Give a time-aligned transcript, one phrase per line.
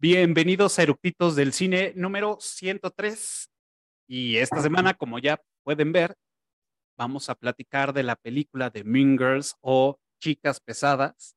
[0.00, 3.50] Bienvenidos a Eructitos del Cine número 103.
[4.06, 6.14] Y esta semana, como ya pueden ver,
[6.96, 11.34] vamos a platicar de la película de Mean Girls o Chicas Pesadas.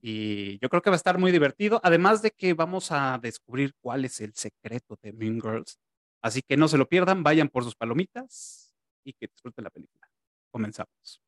[0.00, 3.72] Y yo creo que va a estar muy divertido, además de que vamos a descubrir
[3.80, 5.78] cuál es el secreto de Mean Girls.
[6.20, 8.74] Así que no se lo pierdan, vayan por sus palomitas
[9.04, 10.10] y que disfruten la película.
[10.50, 11.22] Comenzamos.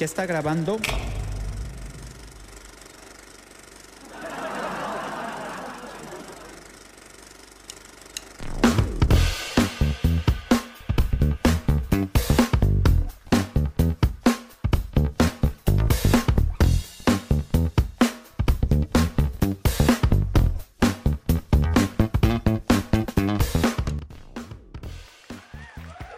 [0.00, 0.78] ¿Ya está grabando?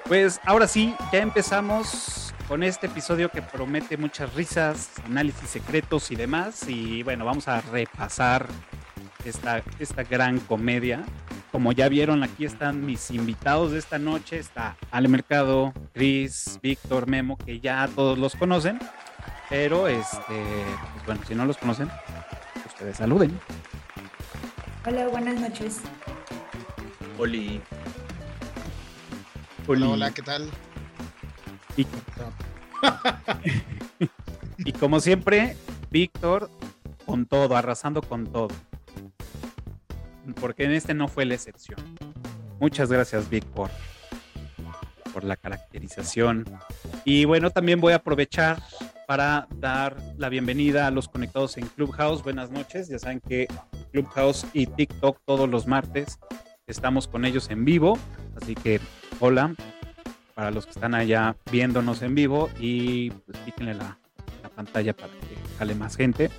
[0.07, 2.22] Pues ahora sí, ya empezamos
[2.53, 6.69] con este episodio que promete muchas risas, análisis secretos y demás.
[6.69, 8.47] Y bueno, vamos a repasar
[9.25, 11.03] esta, esta gran comedia.
[11.51, 14.39] Como ya vieron, aquí están mis invitados de esta noche.
[14.39, 18.79] Está Ale Mercado, Chris, Víctor, Memo, que ya todos los conocen.
[19.49, 20.45] Pero, este,
[20.93, 21.89] pues bueno, si no los conocen,
[22.67, 23.41] ustedes saluden.
[24.87, 25.81] Hola, buenas noches.
[27.17, 27.63] Oli.
[29.67, 30.51] Hola, hola, ¿qué tal?
[31.77, 31.87] Y,
[34.59, 35.57] y como siempre,
[35.91, 36.51] Víctor
[37.07, 38.49] con todo, arrasando con todo.
[40.41, 41.79] Porque en este no fue la excepción.
[42.61, 43.71] Muchas gracias, Vic, por,
[45.13, 46.45] por la caracterización.
[47.05, 48.63] Y bueno, también voy a aprovechar
[49.07, 52.23] para dar la bienvenida a los conectados en Clubhouse.
[52.23, 52.89] Buenas noches.
[52.89, 53.49] Ya saben que
[53.91, 56.19] Clubhouse y TikTok todos los martes
[56.67, 57.99] estamos con ellos en vivo.
[58.41, 58.81] Así que
[59.21, 59.55] hola
[60.35, 63.99] para los que están allá viéndonos en vivo y pues píquenle la,
[64.43, 66.31] la pantalla para que jale más gente.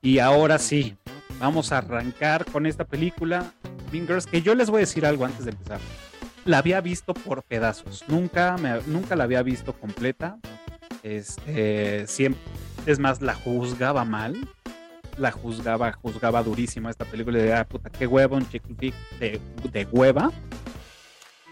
[0.00, 0.96] Y ahora sí,
[1.38, 3.52] vamos a arrancar con esta película,
[3.92, 5.80] Girls, que yo les voy a decir algo antes de empezar.
[6.44, 10.38] La había visto por pedazos, nunca, me, nunca la había visto completa.
[11.02, 12.40] Este, siempre,
[12.86, 14.36] es más, la juzgaba mal,
[15.18, 19.40] la juzgaba, juzgaba durísimo esta película de ah, puta, qué huevo, un chick de,
[19.72, 20.32] de hueva.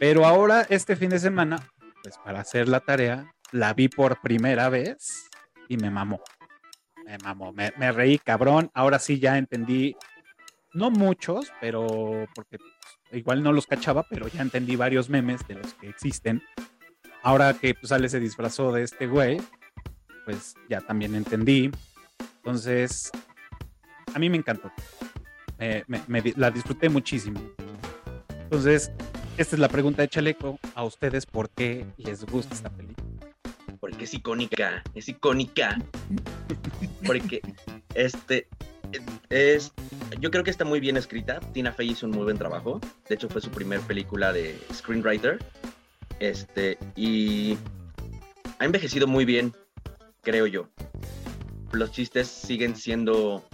[0.01, 1.59] Pero ahora, este fin de semana,
[2.03, 5.29] pues para hacer la tarea, la vi por primera vez
[5.69, 6.23] y me mamó.
[7.05, 8.71] Me mamó, me, reí cabrón.
[8.73, 9.95] Ahora sí ya entendí,
[10.73, 12.57] no muchos, pero porque
[13.13, 16.43] igual no los cachaba, pero ya entendí varios memes de los que existen.
[17.23, 19.39] Ahora que pues, Ale se disfrazó de este güey,
[20.25, 21.71] pues ya también entendí.
[22.37, 23.11] Entonces,
[24.15, 24.73] a mí me encantó.
[25.59, 27.39] Me, me, la disfruté muchísimo.
[28.45, 28.91] Entonces,
[29.37, 33.07] esta es la pregunta de Chaleco a ustedes, ¿por qué les gusta esta película?
[33.81, 35.79] Porque es icónica, es icónica.
[37.07, 37.41] Porque
[37.95, 38.49] este
[39.31, 39.73] es,
[40.19, 41.41] yo creo que está muy bien escrita.
[41.53, 42.81] Tina Fey hizo un muy buen trabajo.
[43.09, 45.39] De hecho, fue su primer película de screenwriter.
[46.19, 47.57] Este, y
[48.59, 49.55] ha envejecido muy bien,
[50.23, 50.69] creo yo.
[51.73, 53.45] Los chistes siguen siendo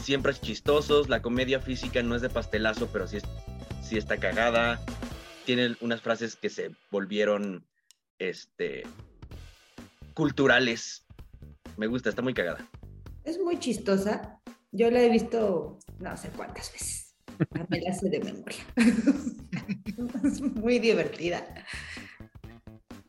[0.00, 1.08] siempre chistosos.
[1.08, 3.24] La comedia física no es de pastelazo, pero sí, es,
[3.82, 4.80] sí está cagada.
[5.48, 7.66] Tiene unas frases que se volvieron
[8.18, 8.82] este,
[10.12, 11.06] culturales.
[11.78, 12.68] Me gusta, está muy cagada.
[13.24, 14.42] Es muy chistosa.
[14.72, 17.14] Yo la he visto no sé cuántas veces.
[17.70, 18.58] Me la sé de memoria.
[20.22, 21.42] es muy divertida.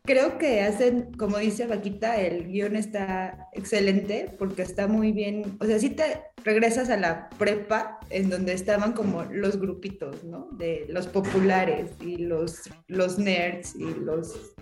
[0.03, 5.57] Creo que hacen, como dice Vaquita, el guion está excelente porque está muy bien.
[5.59, 10.49] O sea, si te regresas a la prepa en donde estaban como los grupitos, ¿no?
[10.53, 14.55] De los populares y los, los nerds y los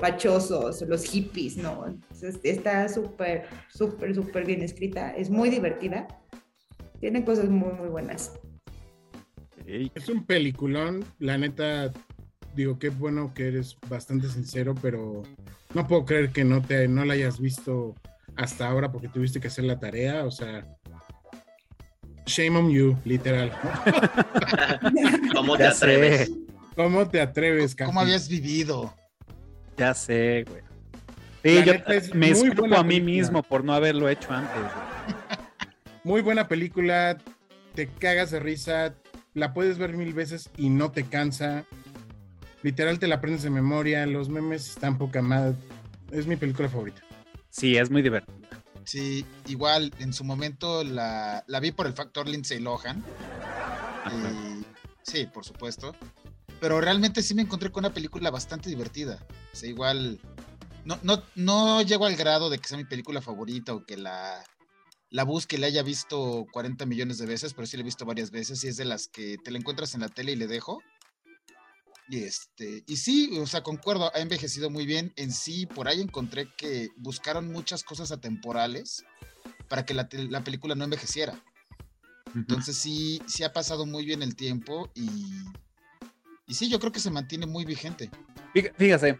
[0.00, 1.84] fachosos, los hippies, ¿no?
[2.42, 6.06] Está súper, súper, súper bien escrita, es muy divertida,
[7.00, 8.32] tiene cosas muy, muy buenas.
[9.66, 11.92] Es un peliculón, la neta,
[12.54, 15.22] digo, qué bueno que eres bastante sincero, pero
[15.74, 17.94] no puedo creer que no, te, no la hayas visto
[18.36, 20.66] hasta ahora porque tuviste que hacer la tarea, o sea,
[22.26, 23.52] shame on you, literal.
[25.34, 26.32] ¿Cómo te atreves?
[26.74, 28.92] ¿Cómo te atreves, ¿Cómo habías vivido?
[29.76, 30.62] Ya sé, güey.
[31.42, 31.74] Sí, yo
[32.14, 33.04] me escupo a mí película.
[33.04, 34.54] mismo por no haberlo hecho antes.
[34.54, 35.18] Güey.
[36.04, 37.18] Muy buena película,
[37.74, 38.94] te cagas de risa,
[39.34, 41.64] la puedes ver mil veces y no te cansa.
[42.64, 45.54] Literal te la aprendes de memoria, los memes están poca más.
[46.10, 47.02] Es mi película favorita.
[47.50, 48.48] Sí, es muy divertida.
[48.84, 53.04] Sí, igual en su momento la, vi por el factor Lindsay Lohan.
[55.02, 55.94] sí, por supuesto.
[56.58, 59.18] Pero realmente sí me encontré con una película bastante divertida.
[59.52, 60.18] O sea, igual
[60.86, 64.42] no, no, no llego al grado de que sea mi película favorita o que la,
[65.10, 68.06] la busque y la haya visto 40 millones de veces, pero sí la he visto
[68.06, 70.46] varias veces y es de las que te la encuentras en la tele y le
[70.46, 70.82] dejo.
[72.08, 75.12] Y, este, y sí, o sea, concuerdo, ha envejecido muy bien.
[75.16, 79.04] En sí, por ahí encontré que buscaron muchas cosas atemporales
[79.68, 81.42] para que la, película no envejeciera.
[82.34, 85.08] Entonces sí, sí ha pasado muy bien el tiempo y,
[86.46, 88.10] y sí, yo creo que se mantiene muy vigente.
[88.76, 89.18] Fíjase,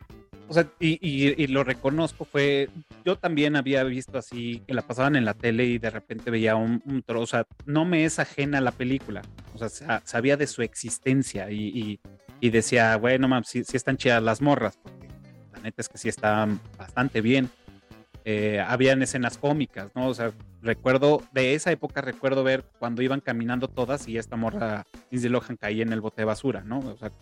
[0.48, 2.68] o sea, y, lo reconozco, fue,
[3.04, 6.54] yo también había visto así, que la pasaban en la tele y de repente veía
[6.56, 9.22] un, un trozo, o sea, no me es ajena la película,
[9.54, 12.00] o sea, sabía de su existencia y, y
[12.50, 15.08] decía, bueno, mames, sí, están chidas las morras, porque
[15.52, 17.50] la neta es que sí están bastante bien.
[18.24, 20.08] Eh, habían escenas cómicas, ¿no?
[20.08, 20.32] O sea,
[20.62, 25.56] recuerdo, de esa época recuerdo ver cuando iban caminando todas y esta morra Lindsay Lohan
[25.56, 26.78] caía en el bote de basura, ¿no?
[26.78, 27.12] O sea,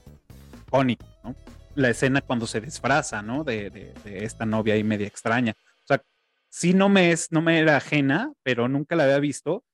[0.70, 1.34] cónico, ¿no?
[1.74, 3.42] La escena cuando se disfraza, ¿no?
[3.42, 5.54] De, de, de, esta novia ahí media extraña.
[5.82, 6.02] O sea,
[6.48, 9.64] sí no me es, no me era ajena, pero nunca la había visto.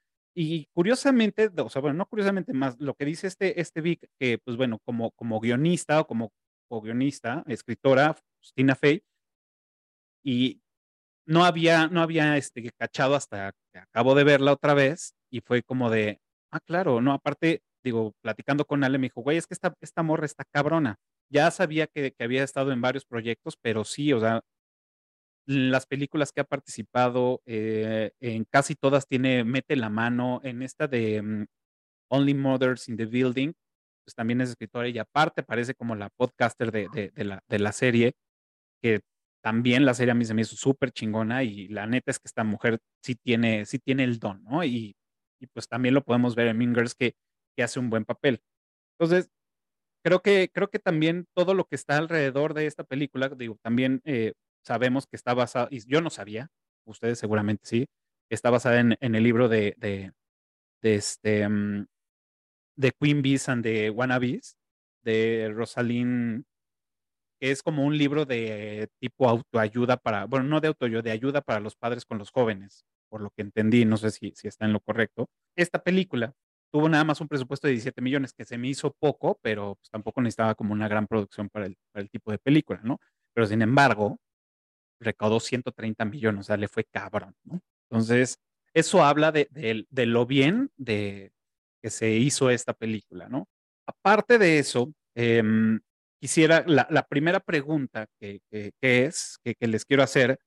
[0.40, 4.38] Y curiosamente, o sea, bueno, no curiosamente más, lo que dice este, este Vic, que
[4.38, 6.30] pues bueno, como, como guionista o como
[6.70, 9.02] guionista, escritora, pues, Tina Fey,
[10.24, 10.62] y
[11.26, 15.64] no había, no había este, cachado hasta que acabo de verla otra vez y fue
[15.64, 16.20] como de,
[16.52, 20.04] ah, claro, no, aparte, digo, platicando con Ale, me dijo, güey, es que esta, esta
[20.04, 20.98] morra está cabrona.
[21.30, 24.42] Ya sabía que, que había estado en varios proyectos, pero sí, o sea,
[25.48, 30.40] las películas que ha participado, eh, en casi todas tiene, mete la mano.
[30.44, 31.46] En esta de mm,
[32.10, 33.54] Only Mothers in the Building,
[34.04, 37.72] pues también es escritora y aparte parece como la podcaster de, de, la, de la
[37.72, 38.14] serie,
[38.82, 39.00] que
[39.42, 42.28] también la serie a mí se me hizo súper chingona y la neta es que
[42.28, 44.64] esta mujer sí tiene, sí tiene el don, ¿no?
[44.64, 44.96] Y,
[45.40, 47.14] y pues también lo podemos ver en Mingers que,
[47.56, 48.42] que hace un buen papel.
[48.98, 49.30] Entonces,
[50.04, 54.00] creo que, creo que también todo lo que está alrededor de esta película, digo, también
[54.04, 54.34] eh,
[54.68, 56.50] sabemos que está basada, y yo no sabía,
[56.84, 57.86] ustedes seguramente sí,
[58.30, 60.12] está basada en, el libro de, de,
[60.82, 61.86] de este, mm,
[62.76, 64.58] de Queen Bees and the Wannabes,
[65.02, 66.44] de Rosalind,
[67.40, 71.40] que es como un libro de tipo autoayuda para, bueno, no de autoayuda, de ayuda
[71.40, 74.66] para los padres con los jóvenes, por lo que entendí, no sé si, si está
[74.66, 75.30] en lo correcto.
[75.56, 76.34] Esta película
[76.70, 79.88] tuvo nada más un presupuesto de 17 millones, que se me hizo poco, pero pues,
[79.90, 83.00] tampoco necesitaba como una gran producción para el, para el tipo de película, ¿no?
[83.32, 84.18] Pero sin embargo,
[85.00, 87.60] recaudó 130 millones, o sea, le fue cabrón, ¿no?
[87.90, 88.38] Entonces,
[88.74, 89.48] eso habla de,
[89.90, 91.32] lo bien de
[91.82, 93.48] que se hizo esta película, ¿no?
[93.86, 95.80] Aparte de eso, em,
[96.20, 98.40] quisiera, la, primera pregunta que,
[98.80, 100.38] es, que, les quiero hacer,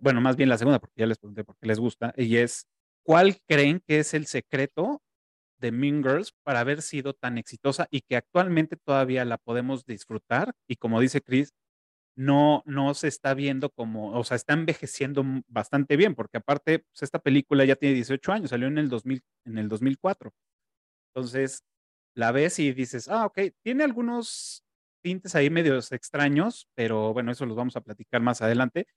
[0.00, 2.66] bueno, más bien la segunda, porque ya les pregunté por qué les gusta, y es,
[3.04, 5.02] ¿cuál creen que es el secreto
[5.58, 10.54] de Mean Girls para haber sido tan exitosa y que actualmente todavía la podemos disfrutar?
[10.68, 11.52] Y como dice Chris,
[12.18, 17.02] no, no se está viendo como, o sea, está envejeciendo bastante bien, porque aparte, pues,
[17.04, 20.32] esta película ya tiene 18 años, salió en el, 2000, en el 2004.
[21.14, 21.62] Entonces,
[22.16, 24.64] la ves y dices, ah, ok, tiene algunos
[25.00, 28.88] tintes ahí medios extraños, pero bueno, eso los vamos a platicar más adelante.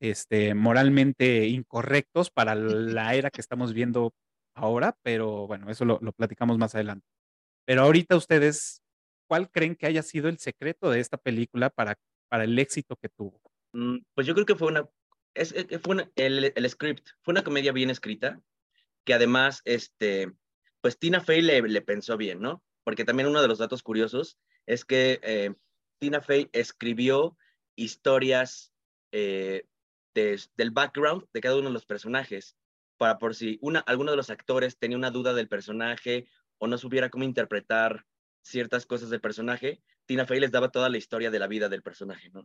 [0.00, 4.14] Este, moralmente incorrectos para la era que estamos viendo
[4.54, 7.06] ahora, pero bueno, eso lo, lo platicamos más adelante.
[7.66, 8.82] Pero ahorita ustedes,
[9.28, 11.96] ¿cuál creen que haya sido el secreto de esta película para
[12.30, 13.38] para el éxito que tuvo?
[13.72, 14.88] Mm, pues yo creo que fue una,
[15.34, 18.40] es, fue el, el, script, fue una comedia bien escrita,
[19.04, 20.32] que además, este,
[20.80, 22.62] pues Tina Fey le, pensó bien, ¿no?
[22.84, 25.54] Porque también uno de los datos curiosos es que eh,
[25.98, 27.36] Tina Fey escribió
[27.76, 28.72] historias
[29.12, 29.66] eh,
[30.14, 32.56] del background de cada uno de los personajes,
[32.96, 36.26] para por si una, alguno de los actores tenía una duda del personaje
[36.58, 38.04] o no supiera cómo interpretar
[38.42, 41.84] ciertas cosas del personaje, Tina Fey les daba toda la historia de la vida del
[41.84, 42.44] personaje, ¿no?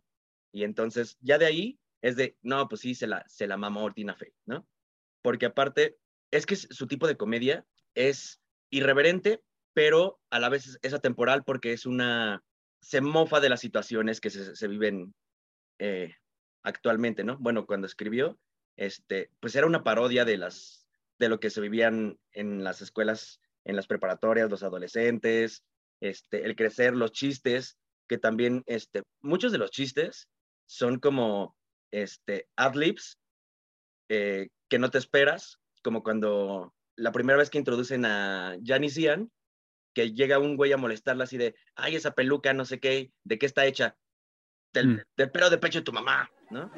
[0.52, 3.92] Y entonces, ya de ahí es de, no, pues sí, se la, se la mamó
[3.92, 4.68] Tina Fey, ¿no?
[5.20, 5.98] Porque aparte,
[6.30, 9.42] es que su tipo de comedia es irreverente,
[9.72, 12.44] pero a la vez es atemporal porque es una,
[12.80, 15.12] se mofa de las situaciones que se, viven
[15.80, 16.14] eh,
[16.62, 17.36] actualmente, ¿no?
[17.38, 18.38] Bueno, cuando escribió,
[18.76, 20.86] este, pues era una parodia de las,
[21.18, 25.64] de lo que se vivían en las escuelas, en las preparatorias, los adolescentes,
[26.00, 30.28] este, el crecer, los chistes, que también, este, muchos de los chistes
[30.66, 31.56] son como,
[31.92, 33.18] este, adlibs
[34.08, 39.30] eh, que no te esperas, como cuando la primera vez que introducen a Janice Ian,
[39.94, 43.38] que llega un güey a molestarla así de, ay, esa peluca, no sé qué, ¿de
[43.38, 43.96] qué está hecha?
[44.72, 45.02] Del, mm.
[45.16, 46.30] del pelo de pecho de tu mamá.
[46.50, 46.70] ¿no?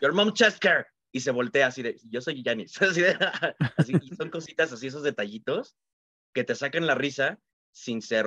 [0.00, 0.86] Your mom Chesker.
[1.12, 2.78] Y se voltea así de, yo soy Janis.
[3.76, 5.74] Así, y son cositas así, esos detallitos
[6.32, 7.40] que te sacan la risa
[7.72, 8.26] sin ser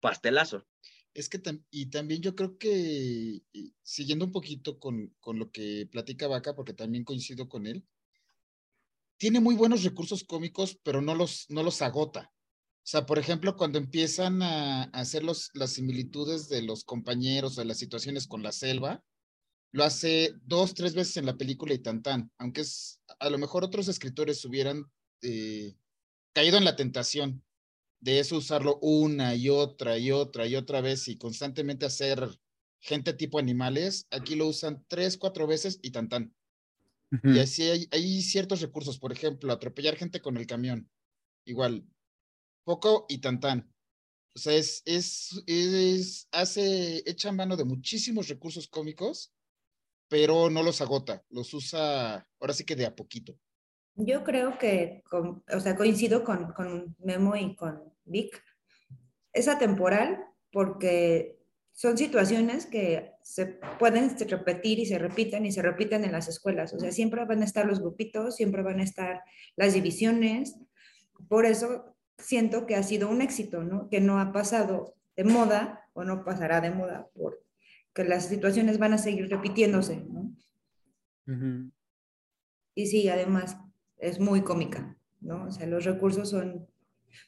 [0.00, 0.66] pastelazo.
[1.12, 1.40] Es que,
[1.70, 3.42] y también yo creo que,
[3.82, 7.84] siguiendo un poquito con, con lo que platica Vaca, porque también coincido con él,
[9.18, 12.32] tiene muy buenos recursos cómicos, pero no los, no los agota.
[12.32, 17.60] O sea, por ejemplo, cuando empiezan a, hacer los, las similitudes de los compañeros o
[17.60, 19.04] de las situaciones con la selva,
[19.72, 23.38] lo hace dos, tres veces en la película y tan tan, aunque es, a lo
[23.38, 24.84] mejor otros escritores hubieran
[25.22, 25.76] eh,
[26.32, 27.44] caído en la tentación
[28.00, 32.40] de eso usarlo una y otra y otra y otra vez y constantemente hacer
[32.80, 36.34] gente tipo animales, aquí lo usan tres, cuatro veces y tan tan.
[37.24, 40.88] Y así hay, hay, ciertos recursos, por ejemplo, atropellar gente con el camión,
[41.44, 41.84] igual,
[42.62, 43.74] poco y tan tan.
[44.36, 49.32] O sea, es, es, es, hace, echa mano de muchísimos recursos cómicos,
[50.08, 53.36] pero no los agota, los usa ahora sí que de a poquito.
[54.06, 58.42] Yo creo que, o sea, coincido con, con Memo y con Vic.
[59.32, 61.38] Es atemporal porque
[61.72, 66.74] son situaciones que se pueden repetir y se repiten y se repiten en las escuelas.
[66.74, 69.22] O sea, siempre van a estar los grupitos, siempre van a estar
[69.56, 70.56] las divisiones.
[71.28, 73.88] Por eso siento que ha sido un éxito, ¿no?
[73.88, 78.94] Que no ha pasado de moda o no pasará de moda porque las situaciones van
[78.94, 80.34] a seguir repitiéndose, ¿no?
[82.74, 83.56] Y sí, además
[84.00, 85.46] es muy cómica, ¿no?
[85.46, 86.66] O sea, los recursos son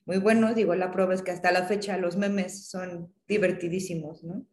[0.06, 0.54] muy buenos.
[0.54, 4.46] Digo, la prueba es que hasta la fecha los memes son divertidísimos, ¿no?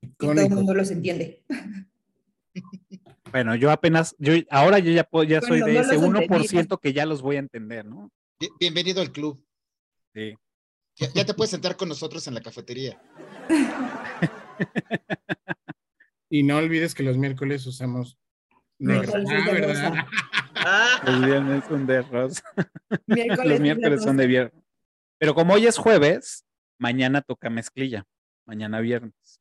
[0.00, 1.44] Y todo el mundo los entiende.
[3.32, 7.20] Bueno, yo apenas, yo ahora yo ya, ya soy de ese 1% que ya los
[7.20, 8.10] voy a entender, ¿no?
[8.58, 9.44] Bienvenido al club.
[10.14, 10.34] Sí.
[10.94, 12.98] Ya, te puedes sentar con nosotros en la cafetería.
[16.30, 18.16] y no olvides que los miércoles usamos.
[18.78, 20.06] Miércoles ah, ¿verdad?
[21.06, 22.42] Los viernes son de rosa.
[23.06, 24.64] Los miércoles son de viernes.
[25.18, 26.44] Pero como hoy es jueves,
[26.78, 28.04] mañana toca mezclilla.
[28.46, 29.40] Mañana viernes.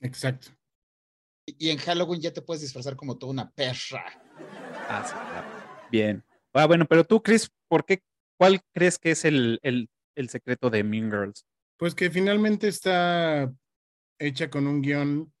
[0.00, 0.48] Exacto.
[1.46, 4.04] Y en Halloween ya te puedes disfrazar como toda una perra.
[4.88, 5.48] Ah, sí, claro.
[5.90, 6.24] Bien.
[6.52, 8.02] Ah, bueno, pero tú, Chris, ¿por qué,
[8.38, 11.44] ¿cuál crees que es el, el, el secreto de Mean Girls?
[11.76, 13.52] Pues que finalmente está
[14.18, 15.32] hecha con un guion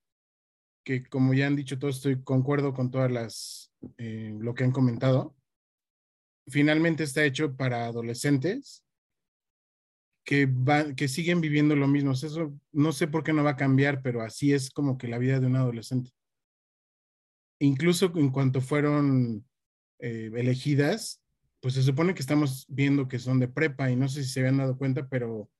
[0.84, 4.72] que, como ya han dicho todos, estoy concuerdo con todas las eh, lo que han
[4.72, 5.34] comentado.
[6.46, 8.84] Finalmente está hecho para adolescentes
[10.24, 10.48] que,
[10.96, 12.12] que siguen viviendo lo mismo.
[12.12, 15.18] Eso no sé por qué no va a cambiar, pero así es como que la
[15.18, 16.10] vida de un adolescente.
[17.58, 19.44] Incluso en cuanto fueron
[19.98, 21.22] eh, elegidas,
[21.60, 24.40] pues se supone que estamos viendo que son de prepa y no sé si se
[24.40, 25.50] habían dado cuenta, pero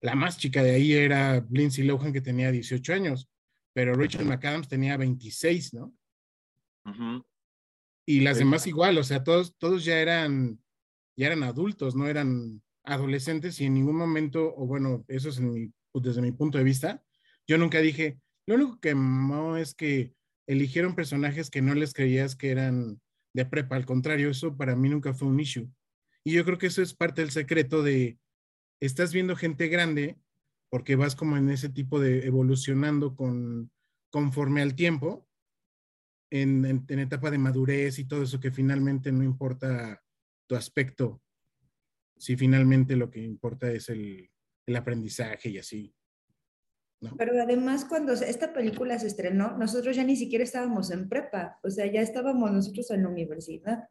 [0.00, 3.28] la más chica de ahí era Lindsay Lohan que tenía 18 años,
[3.72, 5.92] pero Rachel McAdams tenía 26, ¿no?
[8.08, 10.58] Y las demás igual, o sea, todos, todos ya eran,
[11.14, 15.38] ya eran adultos, no eran adolescentes y en ningún momento, o bueno, eso es
[15.92, 17.04] desde mi punto de vista,
[17.46, 20.14] yo nunca dije, lo único que no es que
[20.46, 22.98] eligieron personajes que no les creías que eran
[23.34, 25.70] de prepa, al contrario, eso para mí nunca fue un issue.
[26.24, 28.18] Y yo creo que eso es parte del secreto de,
[28.80, 30.16] estás viendo gente grande
[30.70, 33.70] porque vas como en ese tipo de evolucionando con,
[34.10, 35.27] conforme al tiempo
[36.30, 40.02] en, en, etapa de madurez y todo eso que finalmente no importa
[40.46, 41.22] tu aspecto,
[42.16, 44.30] si finalmente lo que importa es el,
[44.66, 45.94] el aprendizaje y así.
[47.00, 47.16] ¿no?
[47.16, 51.70] Pero además cuando esta película se estrenó, nosotros ya ni siquiera estábamos en prepa, o
[51.70, 53.88] sea, ya estábamos nosotros en la universidad.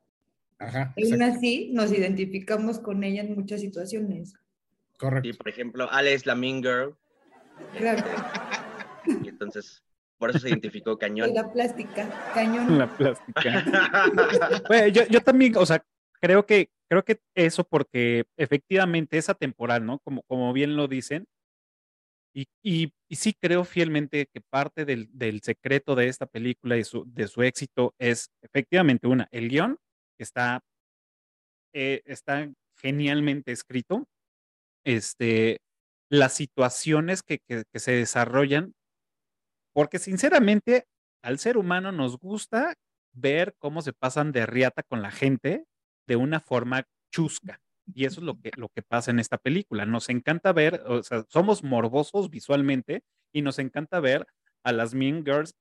[0.60, 0.94] Ajá.
[0.96, 4.34] Y aún así nos identificamos con ella en muchas situaciones.
[4.98, 5.30] Correcto.
[5.30, 6.96] Y por ejemplo, Ale es la mean girl.
[7.78, 8.04] Claro.
[9.24, 9.84] Y entonces
[10.18, 11.34] por eso se identificó cañón.
[11.34, 12.78] La plástica, cañón.
[12.78, 13.64] La plástica.
[14.68, 15.84] bueno, yo, yo, también, o sea,
[16.20, 20.00] creo que, creo que eso porque efectivamente es atemporal, ¿no?
[20.00, 21.26] Como, como bien lo dicen.
[22.34, 26.84] Y, y, y sí creo fielmente que parte del, del, secreto de esta película y
[26.84, 29.78] su, de su éxito es efectivamente una, el guion
[30.18, 30.62] que está,
[31.74, 32.48] eh, está
[32.80, 34.08] genialmente escrito,
[34.86, 35.62] este,
[36.12, 38.74] las situaciones que, que, que se desarrollan
[39.78, 40.88] porque sinceramente,
[41.22, 42.74] al ser humano nos gusta
[43.14, 45.66] ver cómo se pasan de riata con la gente
[46.08, 47.60] de una forma chusca.
[47.94, 49.86] Y eso es lo que, lo que pasa en esta película.
[49.86, 54.26] Nos encanta ver, o sea, somos morbosos visualmente y nos encanta ver
[54.64, 55.54] a las Mean Girls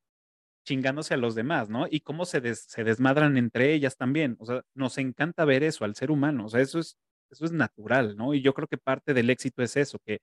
[0.65, 1.87] chingándose a los demás, ¿no?
[1.91, 4.37] Y cómo se, se desmadran entre ellas también.
[4.39, 6.47] O sea, nos encanta ver eso al ser humano.
[6.47, 6.97] O sea, eso es,
[7.31, 8.33] eso es natural, ¿no?
[8.33, 10.21] Y yo creo que parte del éxito es eso, que,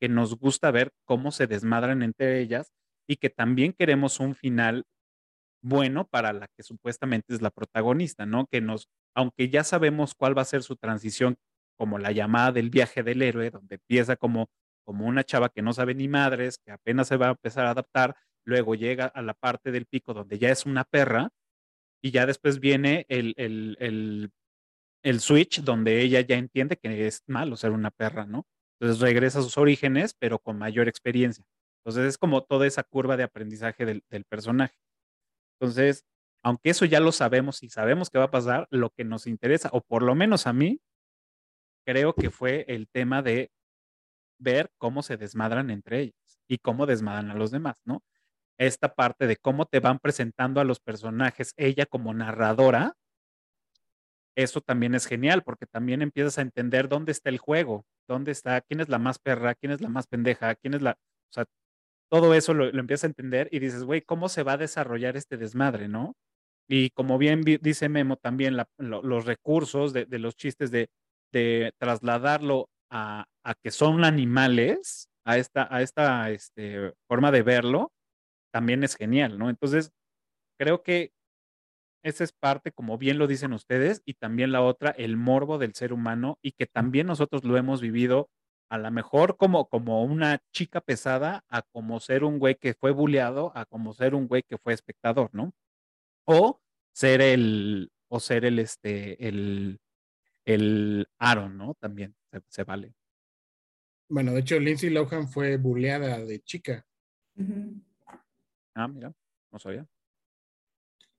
[0.00, 2.72] que nos gusta ver cómo se desmadran entre ellas
[3.06, 4.84] y que también queremos un final
[5.62, 8.46] bueno para la que supuestamente es la protagonista, ¿no?
[8.46, 11.36] Que nos, aunque ya sabemos cuál va a ser su transición,
[11.76, 14.48] como la llamada del viaje del héroe, donde empieza como,
[14.84, 17.70] como una chava que no sabe ni madres, que apenas se va a empezar a
[17.70, 21.30] adaptar, luego llega a la parte del pico donde ya es una perra,
[22.02, 24.30] y ya después viene el, el, el,
[25.02, 28.46] el switch donde ella ya entiende que es malo ser una perra, ¿no?
[28.78, 31.44] Entonces regresa a sus orígenes, pero con mayor experiencia.
[31.86, 34.74] Entonces es como toda esa curva de aprendizaje del, personaje.
[35.60, 36.04] Entonces,
[36.42, 39.70] aunque eso ya lo sabemos y sabemos que va a pasar, lo que nos interesa,
[39.72, 40.80] o por lo menos a mí,
[41.86, 43.52] creo que fue el tema de
[44.40, 48.02] ver cómo se desmadran entre ellas y cómo desmadran a los demás, ¿no?
[48.58, 52.94] Esta parte de cómo te van presentando a los personajes, ella como narradora,
[54.34, 58.60] eso también es genial porque también empiezas a entender dónde está el juego, dónde está,
[58.60, 60.98] quién es la más perra, quién es la más pendeja, quién es la,
[61.30, 61.44] o sea,
[62.10, 65.36] todo eso lo, empiezas a entender y dices, güey, ¿cómo se va a desarrollar este
[65.36, 66.14] desmadre, no?
[66.68, 70.88] Y como bien dice Memo, también los recursos de, los chistes de,
[71.78, 77.92] trasladarlo a, a, que son animales, a esta, a esta este, forma de verlo,
[78.52, 79.50] también es genial, ¿no?
[79.50, 79.90] Entonces,
[80.58, 81.12] creo que
[82.06, 85.74] esa es parte, como bien lo dicen ustedes, y también la otra, el morbo del
[85.74, 88.28] ser humano y que también nosotros lo hemos vivido
[88.68, 92.90] a lo mejor como, como una chica pesada, a como ser un güey que fue
[92.90, 95.54] bulleado, a como ser un güey que fue espectador, ¿no?
[96.24, 96.60] O
[96.92, 99.78] ser el, o ser el, este, el,
[100.44, 101.74] el Aaron, ¿no?
[101.74, 102.14] También
[102.48, 102.94] se, vale.
[104.08, 106.86] Bueno, de hecho, Lindsay Lohan fue bulleada de chica.
[108.74, 109.12] Ah, mira,
[109.52, 109.86] no sabía.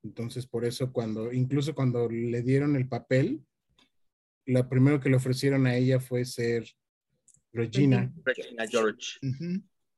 [0.04, 3.46] Entonces, por eso, cuando, incluso cuando le dieron el papel,
[4.46, 6.66] lo primero que le ofrecieron a ella fue ser
[7.58, 8.14] Regina.
[8.24, 9.20] Regina George.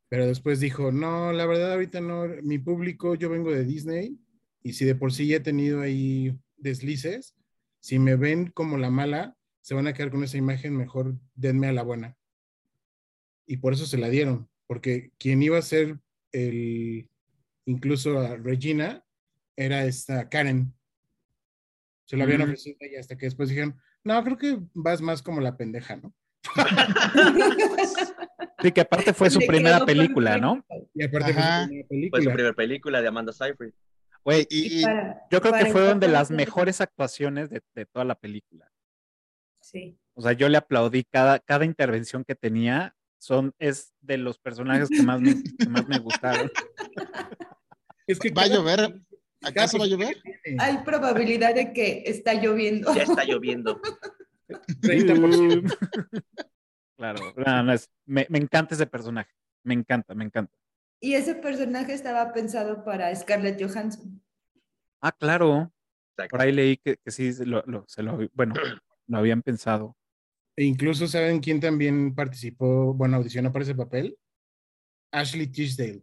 [0.09, 4.17] Pero después dijo, no, la verdad ahorita no, mi público, yo vengo de Disney
[4.63, 7.35] y si de por sí ya he tenido ahí deslices,
[7.79, 11.67] si me ven como la mala, se van a quedar con esa imagen, mejor denme
[11.67, 12.17] a la buena.
[13.45, 15.99] Y por eso se la dieron, porque quien iba a ser
[16.31, 17.07] el,
[17.65, 19.03] incluso a Regina,
[19.55, 20.73] era esta Karen.
[22.05, 25.21] Se lo habían ofrecido a ella hasta que después dijeron, no, creo que vas más
[25.21, 26.15] como la pendeja, ¿no?
[28.61, 30.63] Sí, que aparte fue su primera película, ¿no?
[30.93, 32.09] Y aparte fue su primera película.
[32.09, 33.73] Fue su primera película de Amanda Seyfried.
[34.23, 34.81] Güey, y,
[35.31, 38.69] yo creo que fue una de las mejores actuaciones de, toda la película.
[39.61, 39.97] Sí.
[40.13, 42.95] O sea, yo le aplaudí cada, cada intervención que tenía.
[43.17, 45.35] Son, es de los personajes que más me,
[45.69, 46.49] más me gustaron.
[48.07, 49.01] Es que va a llover.
[49.41, 50.17] ¿Acaso va a llover?
[50.57, 52.93] Hay probabilidad de que está lloviendo.
[52.93, 53.79] Ya está lloviendo.
[56.97, 57.33] claro,
[58.05, 59.31] me, encanta ese personaje.
[59.63, 60.53] Me encanta, me encanta.
[61.01, 64.21] Y ese personaje estaba pensado para Scarlett Johansson.
[65.01, 65.71] Ah, claro.
[66.29, 68.53] Por ahí leí que, sí, lo, se lo, bueno,
[69.07, 69.95] lo habían pensado.
[70.57, 74.17] E incluso, ¿saben quién también participó, bueno, audicionó para ese papel?
[75.11, 76.01] Ashley Tisdale.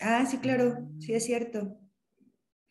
[0.00, 1.78] Ah, sí, claro, sí es cierto.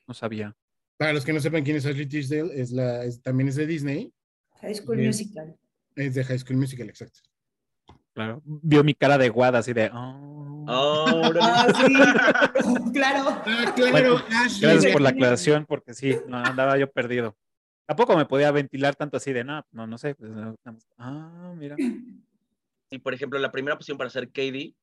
[0.07, 0.55] No sabía.
[0.97, 4.13] Para los que no sepan quién es Ashley Tisdale, es la, también es de Disney
[4.63, 5.57] High School Musical.
[5.95, 7.19] Es de High School Musical, exacto.
[8.13, 8.41] Claro.
[8.45, 9.89] Vio mi cara de guada así de.
[9.93, 11.93] Oh, oh ah, sí.
[12.93, 13.41] claro.
[13.45, 14.23] Ah, claro.
[14.61, 17.35] gracias por la aclaración, porque sí, no, andaba yo perdido.
[17.85, 20.15] Tampoco me podía ventilar tanto así de, no, no, no sé.
[20.15, 20.31] Pues,
[20.97, 21.75] ah, mira.
[22.89, 24.75] Y por ejemplo, la primera opción para ser Katie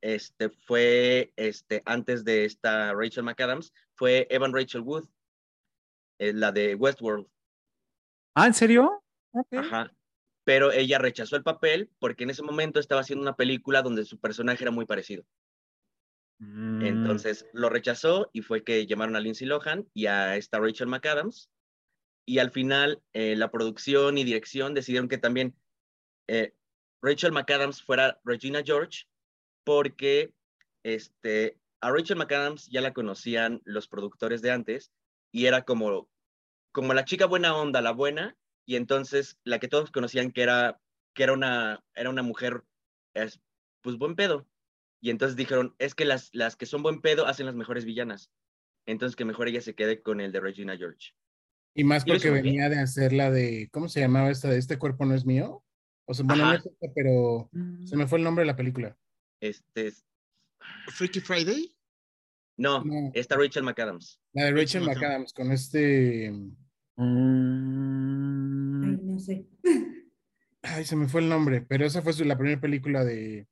[0.00, 5.08] este, fue este, antes de esta Rachel McAdams, fue Evan Rachel Wood,
[6.18, 7.28] eh, la de Westworld.
[8.34, 9.03] Ah, ¿en serio?
[9.56, 9.94] Ajá.
[10.44, 14.18] Pero ella rechazó el papel porque en ese momento estaba haciendo una película donde su
[14.18, 15.24] personaje era muy parecido.
[16.38, 16.84] Mm.
[16.84, 21.50] Entonces lo rechazó y fue que llamaron a Lindsay Lohan y a esta Rachel McAdams.
[22.26, 25.54] Y al final eh, la producción y dirección decidieron que también
[26.28, 26.54] eh,
[27.02, 29.04] Rachel McAdams fuera Regina George
[29.64, 30.32] porque
[30.82, 34.90] este, a Rachel McAdams ya la conocían los productores de antes
[35.32, 36.08] y era como,
[36.72, 40.80] como la chica buena onda, la buena, y entonces la que todos conocían que era,
[41.14, 42.64] que era, una, era una mujer,
[43.14, 43.40] es,
[43.82, 44.46] pues buen pedo.
[45.00, 48.30] Y entonces dijeron, es que las, las que son buen pedo hacen las mejores villanas.
[48.86, 51.12] Entonces que mejor ella se quede con el de Regina George.
[51.74, 55.04] Y más porque venía de hacer la de, ¿cómo se llamaba esta de Este cuerpo
[55.04, 55.62] no es mío?
[56.06, 57.50] O sea, bueno, no es esta, pero
[57.84, 58.96] se me fue el nombre de la película.
[59.40, 60.06] Este es...
[60.88, 61.76] ¿Freaky Friday?
[62.56, 64.20] No, esta Rachel McAdams.
[64.32, 66.32] La de Rachel McAdams, con este...
[66.96, 68.84] Mm.
[68.84, 69.46] Ay, no sé.
[70.62, 73.46] Ay, se me fue el nombre, pero esa fue la primera película de,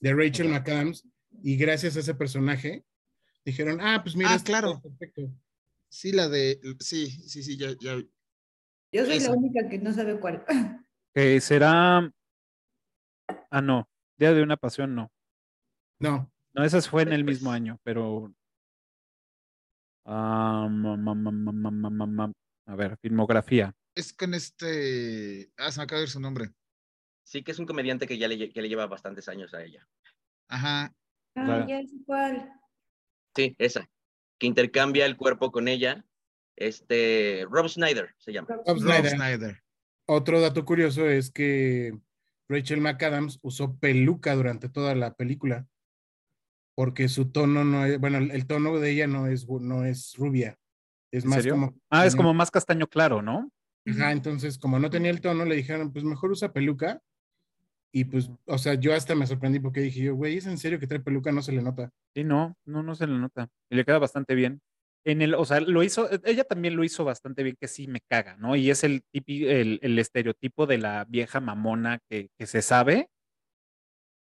[0.00, 1.06] de Rachel McAdams
[1.42, 2.84] Y gracias a ese personaje,
[3.44, 4.80] dijeron, ah, pues mira, Ah, este claro.
[4.80, 5.30] perfecto.
[5.88, 6.60] Sí, la de.
[6.78, 7.96] Sí, sí, sí, ya, ya.
[8.92, 9.30] Yo soy Esa.
[9.30, 10.44] la única que no sabe cuál.
[11.14, 12.12] Que será.
[13.50, 13.88] Ah, no.
[14.16, 15.10] Día de una pasión, no.
[15.98, 18.32] No, No, esa fue en el mismo año, pero.
[20.04, 20.68] Ah,
[22.70, 23.74] A ver, filmografía.
[23.96, 25.50] Es con este.
[25.56, 26.52] Ah, se me acaba de ir su nombre.
[27.24, 29.64] Sí, que es un comediante que ya le, lle- que le lleva bastantes años a
[29.64, 29.88] ella.
[30.48, 30.94] Ajá.
[31.34, 32.52] Ah, ya sé cuál.
[33.34, 33.90] Sí, esa.
[34.38, 36.04] Que intercambia el cuerpo con ella.
[36.54, 38.48] Este, Rob Snyder se llama.
[38.50, 39.10] Rob Rob Snyder.
[39.10, 39.62] Snyder.
[40.06, 41.98] Otro dato curioso es que
[42.48, 45.66] Rachel McAdams usó peluca durante toda la película
[46.76, 50.58] porque su tono no es, bueno, el tono de ella no es, no es rubia,
[51.12, 51.52] es ¿En más serio?
[51.54, 51.74] como...
[51.90, 53.50] Ah, es como más castaño claro, ¿no?
[53.86, 57.00] Ajá, entonces como no tenía el tono, le dijeron, pues mejor usa peluca.
[57.92, 60.78] Y pues, o sea, yo hasta me sorprendí porque dije yo, güey, ¿es en serio
[60.78, 61.32] que trae peluca?
[61.32, 61.90] No se le nota.
[62.14, 63.48] Sí, no, no, no se le nota.
[63.68, 64.60] Y le queda bastante bien.
[65.04, 67.88] En el, o sea, lo hizo, e- ella también lo hizo bastante bien, que sí
[67.88, 68.54] me caga, ¿no?
[68.54, 73.08] Y es el, tipi- el, el estereotipo de la vieja mamona que, que se sabe.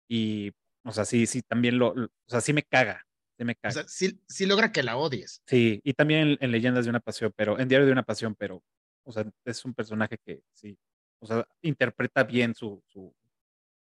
[0.08, 0.52] Y,
[0.84, 3.04] o sea, sí, sí, también lo, lo- o sea, sí me caga,
[3.40, 3.72] sí me O caga.
[3.72, 5.42] sea, sí, sí logra que la odies.
[5.46, 8.34] Sí, y también en, en Leyendas de una Pasión, pero en Diario de una Pasión,
[8.34, 8.62] pero,
[9.02, 10.78] o sea, es un personaje que sí,
[11.20, 13.14] o sea, interpreta bien su, su,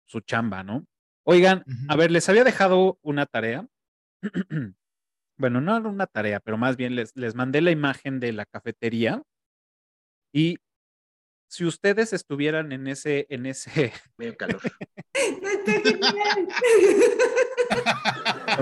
[0.04, 0.86] su chamba, ¿no?
[1.24, 3.66] Oigan, a ver, les había dejado una tarea.
[5.36, 8.46] bueno, no era una tarea, pero más bien les, les mandé la imagen de la
[8.46, 9.22] cafetería.
[10.32, 10.58] Y
[11.48, 14.60] si ustedes estuvieran en ese, en ese, Medio calor.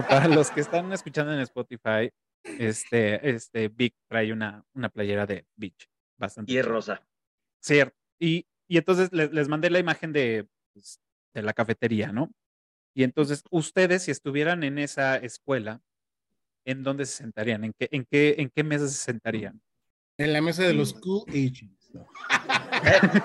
[0.09, 2.11] Para los que están escuchando en Spotify,
[2.45, 5.89] este, este Vic trae una, una playera de beach.
[6.17, 6.53] Bastante.
[6.53, 7.07] Y es rosa.
[7.61, 7.97] Cierto.
[8.19, 11.01] Y, y entonces les, les mandé la imagen de, pues,
[11.35, 12.33] de la cafetería, ¿no?
[12.95, 15.83] Y entonces ustedes, si estuvieran en esa escuela,
[16.65, 17.65] ¿en dónde se sentarían?
[17.65, 19.63] ¿En qué, en qué, en qué mesa se sentarían?
[20.17, 21.91] En la mesa de los cool agents.
[21.93, 22.09] ¿no?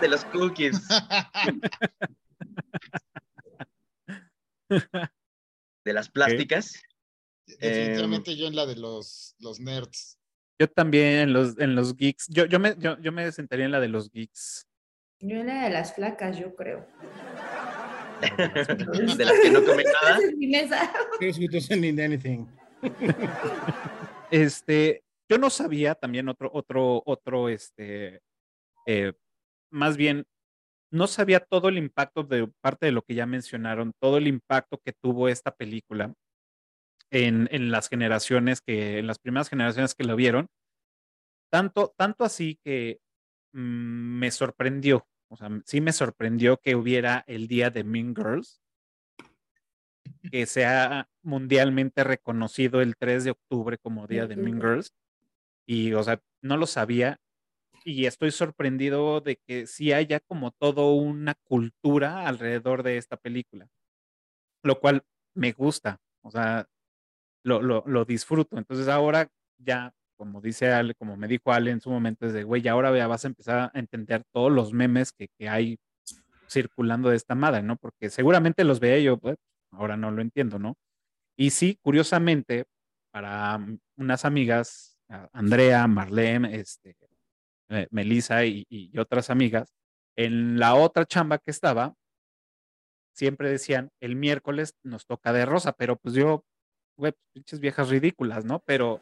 [0.01, 0.87] de los cookies.
[5.85, 6.81] De las plásticas.
[7.45, 10.17] Definitivamente yo en la de los, los nerds.
[10.59, 12.27] Yo también en los, en los geeks.
[12.29, 14.67] Yo, yo, me, yo, yo me sentaría en la de los geeks.
[15.19, 16.87] Yo era de las flacas, yo creo.
[19.17, 20.93] de las que no comen nada.
[22.05, 22.45] Anything.
[24.31, 28.21] Este, yo no sabía también otro, otro, otro, este,
[28.85, 29.13] eh,
[29.69, 30.25] más bien,
[30.93, 34.77] no sabía todo el impacto de parte de lo que ya mencionaron, todo el impacto
[34.77, 36.13] que tuvo esta película
[37.09, 40.47] en, en las generaciones que, en las primeras generaciones que lo vieron.
[41.51, 42.99] Tanto, tanto así que
[43.53, 48.61] mm, me sorprendió, o sea, sí me sorprendió que hubiera el día de Mean Girls,
[50.31, 54.93] que sea mundialmente reconocido el 3 de octubre como día de Mean Girls.
[55.65, 57.19] Y, o sea, no lo sabía.
[57.85, 63.67] Y estoy sorprendido de que sí haya como todo una cultura alrededor de esta película,
[64.63, 65.03] lo cual
[65.35, 66.67] me gusta, o sea,
[67.43, 68.57] lo, lo, lo disfruto.
[68.57, 72.43] Entonces ahora ya, como dice Ale, como me dijo Ale en su momento, es de,
[72.43, 75.77] güey, ahora ya vas a empezar a entender todos los memes que, que hay
[76.49, 77.75] circulando de esta madre, ¿no?
[77.77, 79.37] Porque seguramente los veía yo, pues,
[79.71, 80.77] ahora no lo entiendo, ¿no?
[81.35, 82.65] Y sí, curiosamente,
[83.11, 84.97] para mm, unas amigas,
[85.31, 86.95] Andrea, Marlene, este,
[87.69, 89.73] eh, Melissa y, y otras amigas,
[90.15, 91.95] en la otra chamba que estaba,
[93.13, 96.43] siempre decían, el miércoles nos toca de rosa, pero pues yo,
[96.97, 98.61] güey, pues, pinches viejas ridículas, ¿no?
[98.65, 98.99] Pero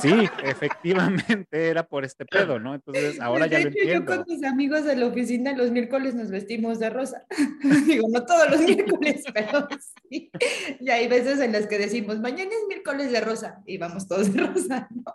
[0.00, 0.10] sí,
[0.44, 2.74] efectivamente era por este pedo, ¿no?
[2.74, 4.16] Entonces ahora ya lo hecho, Yo entiendo.
[4.16, 7.26] con mis amigos de la oficina los miércoles nos vestimos de rosa.
[7.86, 9.68] Digo, no todos los miércoles, pero
[10.08, 10.30] sí.
[10.80, 14.32] Y hay veces en las que decimos, mañana es miércoles de rosa y vamos todos
[14.32, 15.12] de rosa, ¿no?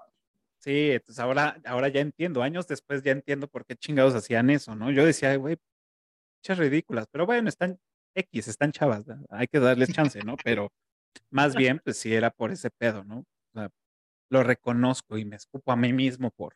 [0.69, 4.75] Sí, entonces ahora, ahora ya entiendo, años después ya entiendo por qué chingados hacían eso,
[4.75, 4.91] ¿no?
[4.91, 5.57] Yo decía, güey,
[6.35, 7.79] pinches ridículas, pero bueno, están
[8.13, 9.25] X, están chavas, ¿no?
[9.31, 10.37] hay que darles chance, ¿no?
[10.43, 10.71] Pero
[11.31, 13.21] más bien, pues sí era por ese pedo, ¿no?
[13.21, 13.71] O sea,
[14.29, 16.55] lo reconozco y me escupo a mí mismo por,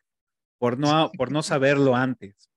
[0.58, 2.48] por, no, por no saberlo antes.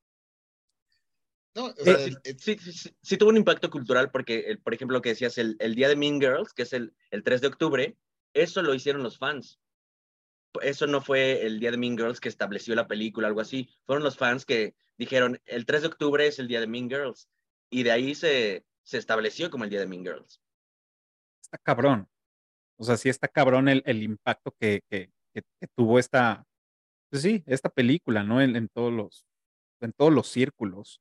[1.55, 4.97] No, o sea, Eh, sí, sí, sí, sí tuvo un impacto cultural porque, por ejemplo,
[4.97, 7.47] lo que decías, el, el día de Mean Girls, que es el, el 3 de
[7.47, 7.97] octubre,
[8.35, 9.59] eso lo hicieron los fans.
[10.61, 13.69] Eso no fue el día de Mean Girls que estableció la película, algo así.
[13.85, 17.29] Fueron los fans que dijeron, el 3 de octubre es el día de Mean Girls.
[17.69, 20.41] Y de ahí se, se estableció como el día de Mean Girls.
[21.41, 22.09] Está cabrón.
[22.79, 26.45] O sea, sí está cabrón el, el impacto que, que, que- que tuvo esta,
[27.11, 28.41] pues sí, esta película, ¿no?
[28.41, 29.25] En, en todos los,
[29.81, 30.99] en todos los círculos.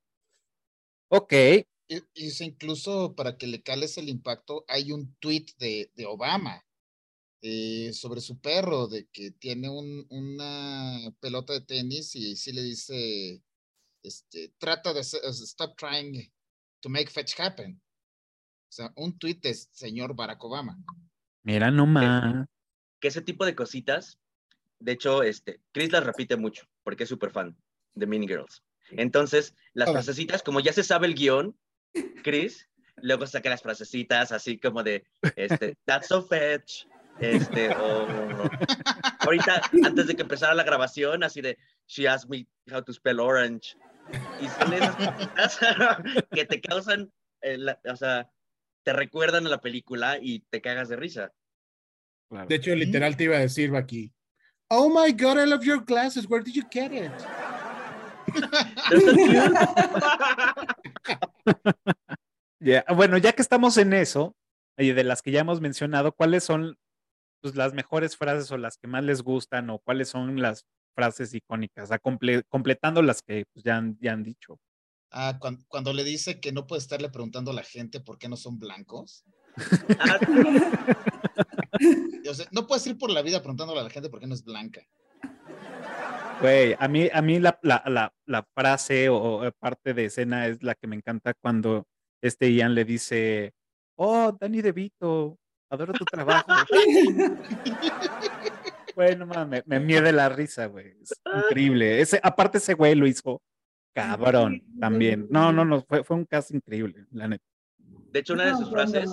[1.08, 1.32] Ok,
[1.88, 2.02] y,
[2.44, 6.65] incluso para que le cales el impacto, hay un tweet de, de Obama
[7.42, 12.62] eh, sobre su perro, de que tiene un, una pelota de tenis y sí le
[12.62, 13.42] dice,
[14.02, 16.30] este, trata de stop trying
[16.80, 17.80] to make fetch happen.
[18.68, 20.78] O sea, un tweet de señor Barack Obama.
[21.42, 22.46] Mira nomás.
[23.00, 24.18] Que, ese tipo de cositas,
[24.80, 27.56] de hecho, este, Chris las repite mucho, porque es súper fan
[27.94, 28.62] de Mini Girls.
[28.90, 31.56] Entonces, las frasecitas, como ya se sabe el guion,
[32.24, 36.86] Chris, luego saca las frasecitas así como de, este, that's so fetch,
[37.20, 38.06] este, o
[39.20, 43.20] ahorita, antes de que empezara la grabación, así de, she asked me how to spell
[43.20, 43.76] orange.
[44.40, 45.58] Y son esas
[46.30, 48.30] que te causan, eh, o sea,
[48.84, 51.32] te recuerdan a la película y te cagas de risa.
[52.30, 54.12] De hecho, literal te iba a decir aquí,
[54.68, 57.12] oh my God, I love your glasses, where did you get it?
[62.94, 64.34] Bueno, ya que estamos en eso,
[64.76, 66.76] y de las que ya hemos mencionado, ¿cuáles son
[67.40, 71.34] pues, las mejores frases o las que más les gustan o cuáles son las frases
[71.34, 71.90] icónicas,
[72.48, 74.58] completando las que pues, ya, han, ya han dicho?
[75.10, 78.36] Ah, cuando, le dice que no puede estarle preguntando a la gente por qué no
[78.36, 79.24] son blancos.
[82.50, 84.86] no puedes ir por la vida preguntándole a la gente por qué no es blanca.
[86.40, 90.74] Güey, a mí, a mí la, la, la, frase o, parte de escena es la
[90.74, 91.86] que me encanta cuando
[92.20, 93.54] este Ian le dice,
[93.96, 95.38] oh, Danny DeVito,
[95.70, 96.46] adoro tu trabajo.
[98.96, 100.96] bueno, me, me miede la risa, güey.
[101.02, 102.00] Es increíble.
[102.00, 103.40] Ese, aparte ese güey lo hizo
[103.96, 105.26] cabrón también.
[105.30, 107.44] No, no, no, fue, fue un caso increíble, la neta.
[108.12, 109.10] De hecho, una de sus frases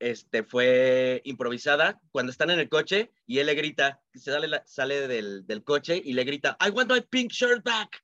[0.00, 5.06] este, fue improvisada cuando están en el coche y él le grita, se sale, sale
[5.06, 8.02] del, del, coche y le grita, I want my pink shirt back.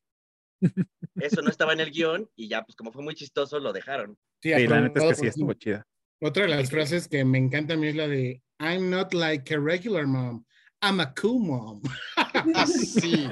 [1.16, 4.16] Eso no estaba en el guion y ya, pues como fue muy chistoso, lo dejaron.
[4.40, 5.85] Sí, la neta es que sí, estuvo chida.
[6.20, 9.54] Otra de las frases que me encanta a mí es la de, I'm not like
[9.54, 10.44] a regular mom,
[10.83, 11.83] I'm a cool mom.
[12.66, 13.28] sí.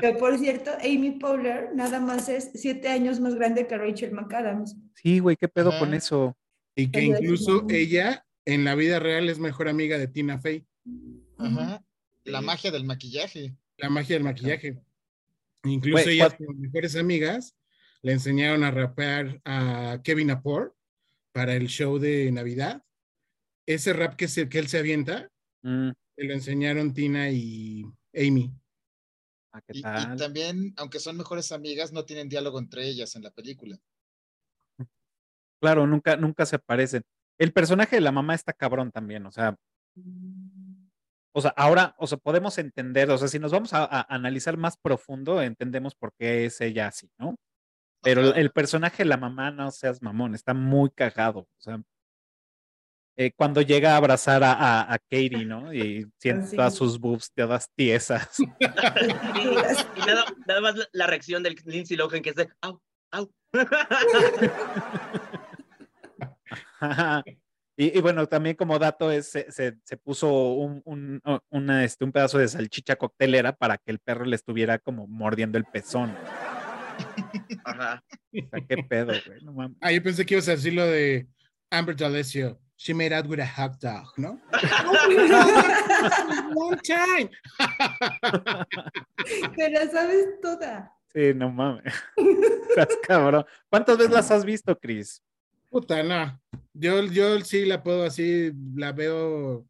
[0.00, 4.76] Que por cierto, Amy Powler nada más es siete años más grande que Rachel McAdams.
[4.94, 6.36] Sí, güey, ¿qué pedo con eso?
[6.74, 10.66] Y que incluso ella en la vida real es mejor amiga de Tina Fey.
[11.38, 11.84] Ajá.
[12.24, 13.54] La magia del maquillaje.
[13.76, 14.78] La magia del maquillaje.
[15.64, 17.54] Incluso ellas, como mejores amigas,
[18.02, 20.76] le enseñaron a rapear a Kevin Apor
[21.32, 22.84] para el show de Navidad.
[23.66, 25.30] Ese rap que, que él se avienta,
[25.62, 25.90] mm.
[26.16, 27.84] lo enseñaron Tina y
[28.14, 28.52] Amy.
[29.52, 29.82] Ah, y,
[30.16, 33.78] también, aunque son mejores amigas, no tienen diálogo entre ellas en la película.
[35.60, 37.04] Claro, nunca, nunca se aparecen.
[37.38, 39.56] El personaje de la mamá está cabrón también, o sea.
[41.34, 44.76] O sea, ahora, o sea, podemos entender, o sea, si nos vamos a, analizar más
[44.76, 47.36] profundo, entendemos por qué es ella así, ¿no?
[48.02, 51.40] Pero el personaje de la mamá, no seas mamón, está muy cagado.
[51.40, 51.80] O sea,
[53.16, 55.70] eh, cuando llega a abrazar a, a, Katie, ¿no?
[55.72, 58.38] Y siente todas sus boobs todas tiesas.
[58.40, 58.46] y,
[60.46, 63.30] nada, más la reacción del Lindsay Lohan que es de, au, au.
[67.76, 72.12] y, y, bueno, también como dato es, se, se, puso un, un, una, este, un
[72.12, 76.16] pedazo de salchicha coctelera para que el perro le estuviera como mordiendo el pezón.
[77.64, 78.04] Ajá.
[78.32, 79.40] O sea, qué pedo, güey.
[79.42, 79.76] No mames.
[79.80, 81.26] Ah, yo pensé que ibas a decir lo de
[81.70, 84.40] Amber D'Alessio she made out with a hot dog, ¿no?
[86.54, 87.30] One time.
[89.56, 90.92] Te la sabes toda.
[91.14, 91.94] Sí, no mames.
[92.68, 93.44] Estás cabrón.
[93.70, 95.22] ¿Cuántas veces las has visto, Chris?
[95.70, 96.40] Puta, no.
[96.72, 99.64] Yo, yo sí la puedo así, la veo.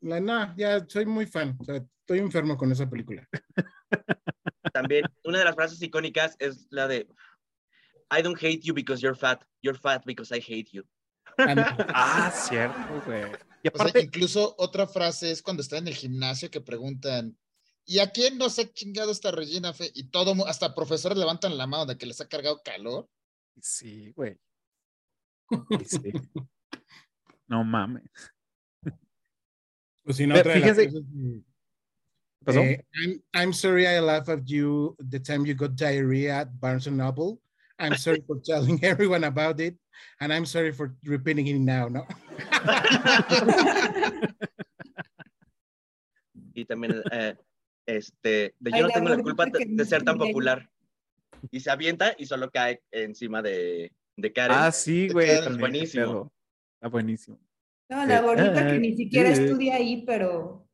[0.00, 1.56] La, no, ya soy muy fan.
[1.58, 3.28] O sea, estoy enfermo con esa película.
[4.72, 7.08] También, una de las frases icónicas es la de
[8.10, 9.42] I don't hate you because you're fat.
[9.62, 10.84] You're fat because I hate you
[11.38, 13.24] ah, cierto, güey.
[13.62, 17.36] Y aparte, incluso otra frase es cuando está en el gimnasio que preguntan,
[17.84, 19.90] ¿y a quién nos ha chingado esta Regina Fe?
[19.94, 23.08] Y todo, hasta profesores levantan la mano de que les ha cargado calor.
[23.60, 24.38] Sí, güey.
[27.50, 28.04] No mames.
[30.02, 30.90] Pues si no, fíjense.
[32.48, 36.86] Eh, I'm, I'm sorry I laughed at you the time you got diarrhea at Barnes
[36.86, 37.40] and Noble.
[37.78, 39.76] I'm sorry for telling everyone about it.
[40.20, 42.06] And I'm sorry for repeating it now, ¿no?
[46.54, 47.36] y también, eh,
[47.86, 50.68] este, de yo no tengo la culpa de, ser tan popular.
[51.50, 54.56] Y se avienta y solo cae encima de, de Karen.
[54.58, 55.30] Ah, sí, güey.
[55.30, 56.32] Es buenísimo.
[56.74, 57.38] Está buenísimo.
[57.88, 60.67] No, la gordita que ni siquiera estudia ahí, pero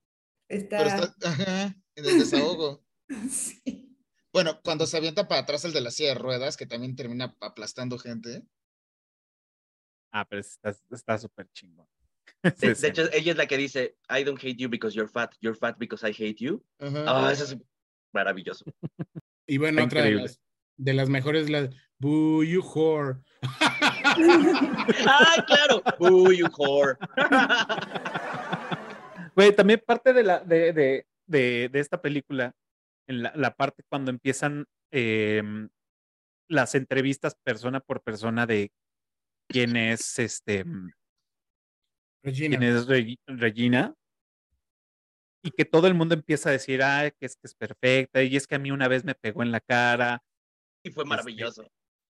[0.49, 0.79] está...
[0.79, 2.85] Pero está ajá, en el desahogo.
[3.31, 3.97] sí.
[4.33, 7.37] Bueno, cuando se avienta para atrás el de la silla de ruedas, que también termina
[7.41, 8.43] aplastando gente.
[10.13, 11.87] Ah, pero está súper chingón.
[12.61, 15.57] De, hecho, ella es la que dice, I don't hate you because you're fat, you're
[15.57, 16.63] fat because I hate you.
[16.81, 17.57] Ah, eso es
[18.13, 18.65] maravilloso.
[19.47, 20.41] Y bueno, otra de las,
[20.79, 23.19] de las, mejores, la Boo You Whore.
[23.43, 25.83] ¡Ah, claro!
[25.99, 26.97] Boo You Whore.
[29.35, 32.55] Güey, también parte de, la, de, de, de, de esta película,
[33.07, 35.43] en la, la parte cuando empiezan eh,
[36.49, 38.71] las entrevistas persona por persona de
[39.49, 40.65] quién es este
[42.23, 42.59] Regina.
[42.59, 42.87] quién es
[43.27, 43.95] Regina
[45.45, 48.35] y que todo el mundo empieza a decir, ay, que es que es perfecta, y
[48.35, 50.23] es que a mí una vez me pegó en la cara.
[50.83, 51.71] Y fue este, maravilloso.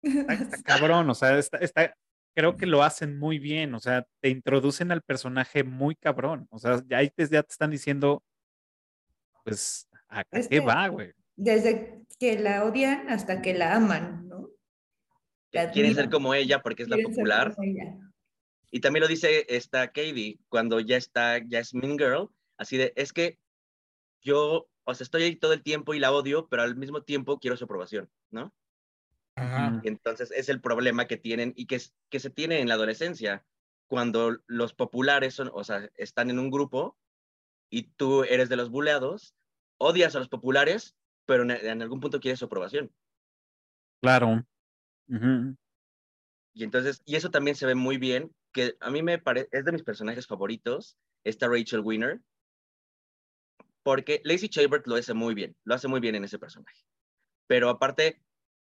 [0.02, 1.96] está, cabrón, o sea, está, está,
[2.36, 6.58] creo que lo hacen muy bien, o sea, te introducen al personaje muy cabrón, o
[6.58, 8.22] sea, ya, te, ya te están diciendo,
[9.42, 11.14] pues, ¿a qué va, güey?
[11.34, 14.50] Desde que la odian hasta que la aman, ¿no?
[15.72, 17.56] Quieren ser como ella porque es la popular.
[18.70, 22.92] Y también lo dice esta Katie, cuando ya está, ya es Mean Girl, así de,
[22.96, 23.38] es que
[24.20, 27.38] yo, o sea, estoy ahí todo el tiempo y la odio, pero al mismo tiempo
[27.38, 28.52] quiero su aprobación, ¿no?
[29.36, 33.44] Entonces es el problema que tienen y que, que se tiene en la adolescencia,
[33.86, 36.96] cuando los populares son, o sea, están en un grupo
[37.70, 39.34] y tú eres de los buleados,
[39.78, 40.96] odias a los populares,
[41.26, 42.92] pero en, algún punto quieres su aprobación.
[44.00, 44.44] Claro.
[45.08, 49.64] Y entonces, y eso también se ve muy bien, que a mí me parece, es
[49.64, 52.20] de mis personajes favoritos, esta Rachel Winner,
[53.82, 56.82] porque Lacey Chabert lo hace muy bien, lo hace muy bien en ese personaje.
[57.46, 58.20] Pero aparte,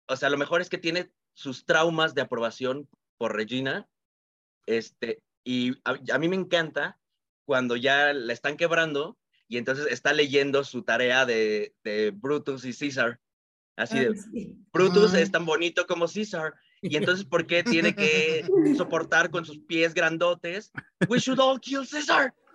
[0.06, 2.88] o sea, lo mejor es que tiene sus traumas de aprobación
[3.18, 3.88] por Regina,
[4.66, 6.98] este, y a, mí me encanta
[7.44, 12.72] cuando ya la están quebrando y entonces está leyendo su tarea de, de Brutus y
[12.72, 13.20] César.
[13.76, 14.14] Así de,
[14.72, 16.54] Brutus es tan bonito como César.
[16.80, 20.72] Y entonces, ¿por qué tiene que soportar con sus pies grandotes?
[21.08, 22.32] We should all kill César.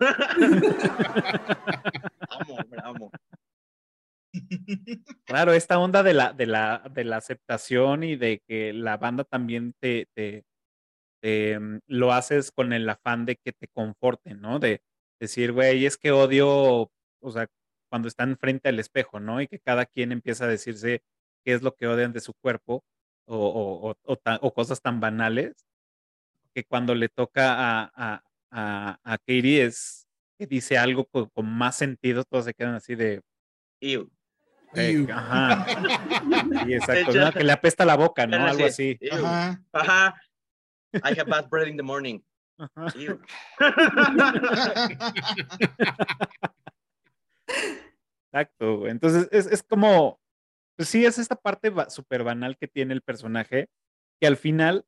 [2.30, 3.12] amo, amo.
[5.26, 9.24] Claro, esta onda de la, de la, de la aceptación y de que la banda
[9.24, 10.08] también te,
[11.22, 14.58] mm, lo haces con el afán de que te conforten, ¿no?
[14.58, 14.82] De
[15.20, 16.90] decir, güey, es que odio,
[17.20, 17.46] o sea,
[17.90, 19.40] cuando están frente al espejo, ¿no?
[19.40, 21.02] Y que cada quien empieza a decirse
[21.44, 22.84] qué es lo que odian de su cuerpo
[23.26, 23.94] o,
[24.54, 25.54] cosas tan banales
[26.54, 32.24] que cuando le toca a, a, a, Katie es que dice algo con, más sentido,
[32.24, 33.20] todos se quedan así de...
[34.74, 35.66] ajá.
[36.66, 38.44] Y exacto, que le apesta la boca, ¿no?
[38.44, 38.98] Algo así.
[39.10, 39.60] Ajá.
[39.72, 40.14] Ajá.
[40.94, 42.20] I have bad breath in the morning.
[48.32, 50.20] Exacto, entonces es, es como,
[50.76, 53.68] pues sí, es esta parte súper banal que tiene el personaje,
[54.20, 54.84] que al final,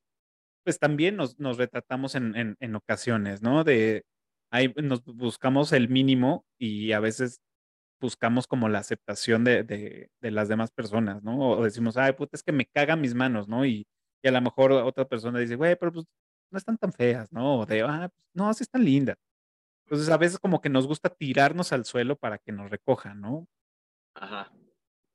[0.64, 3.64] pues también nos, nos retratamos en, en, en, ocasiones, ¿no?
[3.64, 4.04] De
[4.52, 7.40] ahí nos buscamos el mínimo y a veces
[8.02, 11.38] buscamos como la aceptación de, de, de, las demás personas, ¿no?
[11.38, 13.64] O decimos, ay, puta, es que me cagan mis manos, ¿no?
[13.64, 13.86] Y,
[14.22, 16.04] y a lo mejor otra persona dice, güey, pero pues
[16.50, 17.60] no están tan feas, ¿no?
[17.60, 19.16] O de, ah, pues, no, sí están lindas.
[19.86, 23.46] Entonces a veces como que nos gusta tirarnos al suelo para que nos recojan, ¿no?
[24.14, 24.52] Ajá.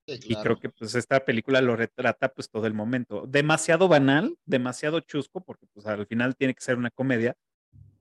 [0.07, 3.25] Y creo que pues esta película lo retrata pues todo el momento.
[3.27, 7.35] Demasiado banal, demasiado chusco, porque pues al final tiene que ser una comedia,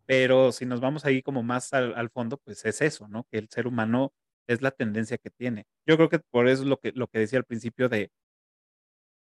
[0.07, 3.27] pero si nos vamos ahí como más al, fondo, pues es eso, ¿no?
[3.31, 4.12] Que el ser humano
[4.47, 5.67] es la tendencia que tiene.
[5.87, 8.11] Yo creo que por eso es lo que, lo que decía al principio de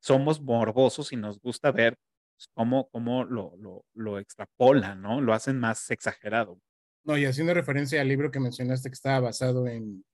[0.00, 1.96] somos morbosos y nos gusta ver
[2.36, 5.20] pues, cómo, cómo lo, lo, lo extrapolan, ¿no?
[5.20, 6.60] Lo hacen más exagerado.
[7.04, 10.04] No, y haciendo referencia al libro que mencionaste que estaba basado en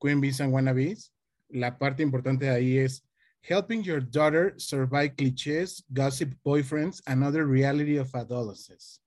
[0.00, 1.12] Queen Bees and Wannabes,
[1.48, 3.04] la parte importante de ahí es
[3.42, 9.00] helping your daughter survive clichés, gossip boyfriends, and other reality of adolescents.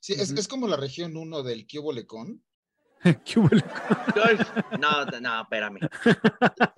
[0.00, 2.42] Sí, es, es, como la región 1 del Cubo Lecón.
[4.80, 5.80] no, no, espérame.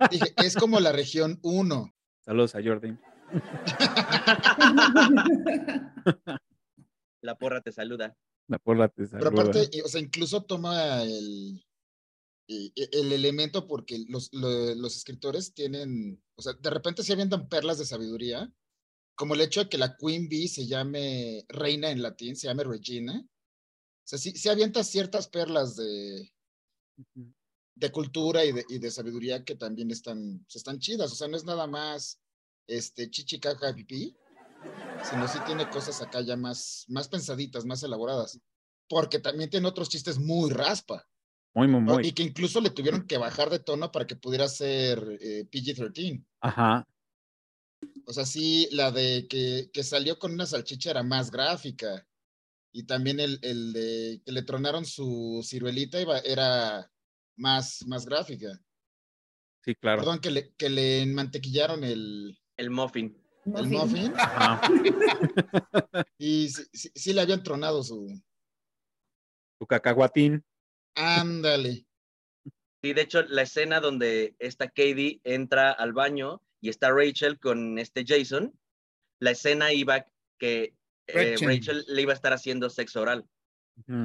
[0.09, 1.93] Dije, es como la región 1.
[2.21, 2.99] Saludos a Jordan.
[7.21, 8.15] La porra te saluda.
[8.47, 9.29] La porra te saluda.
[9.29, 11.63] Pero aparte, o sea, incluso toma el,
[12.47, 17.85] el elemento porque los, los, escritores tienen, o sea, de repente se avientan perlas de
[17.85, 18.51] sabiduría,
[19.15, 22.63] como el hecho de que la Queen Bee se llame reina en latín, se llame
[22.63, 23.25] Regina.
[24.05, 26.31] O sea, sí, avienta ciertas perlas de,
[27.73, 31.11] de cultura y de, y de, sabiduría que también están, están chidas.
[31.11, 32.21] O sea, no es nada más
[32.67, 34.15] este chichi caja pipí,
[35.09, 38.39] sino sí tiene cosas acá ya más, más pensaditas, más elaboradas.
[38.87, 41.03] Porque también tiene otros chistes muy raspa.
[41.55, 42.05] Muy, muy, muy.
[42.05, 46.23] Y que incluso le tuvieron que bajar de tono para que pudiera ser eh, PG-13.
[46.41, 46.87] Ajá.
[48.05, 52.05] O sea, sí, la de que, que, salió con una salchicha era más gráfica.
[52.77, 56.91] Y también el, el de que le tronaron su ciruelita iba, era
[57.37, 58.59] más, más gráfica.
[59.63, 60.01] Sí, claro.
[60.01, 62.37] Perdón, que le, que le mantequillaron el...
[62.57, 63.17] El muffin.
[63.45, 64.13] El muffin.
[66.17, 68.21] y sí, sí, le habían tronado su...
[69.57, 70.43] Su cacahuatín.
[70.95, 71.87] Ándale.
[72.83, 77.79] Sí, de hecho, la escena donde esta Katie entra al baño y está Rachel con
[77.79, 78.53] este Jason,
[79.19, 80.05] la escena iba
[80.37, 80.74] que
[81.07, 83.25] eh, Rachel le iba a estar haciendo sexo oral.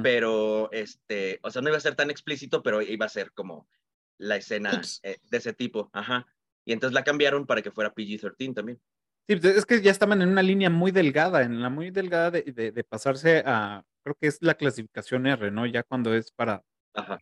[0.03, 3.69] Pero, este, o sea, no iba a ser tan explícito, pero iba a ser como
[4.17, 5.89] la escena eh, de ese tipo.
[5.93, 6.27] Ajá.
[6.65, 8.81] Y entonces la cambiaron para que fuera PG-13 también.
[9.27, 12.31] Sí, pues, es que ya estaban en una línea muy delgada, en la muy delgada
[12.31, 15.65] de, de, pasarse a, creo que es la clasificación R, ¿no?
[15.65, 16.63] Ya cuando es para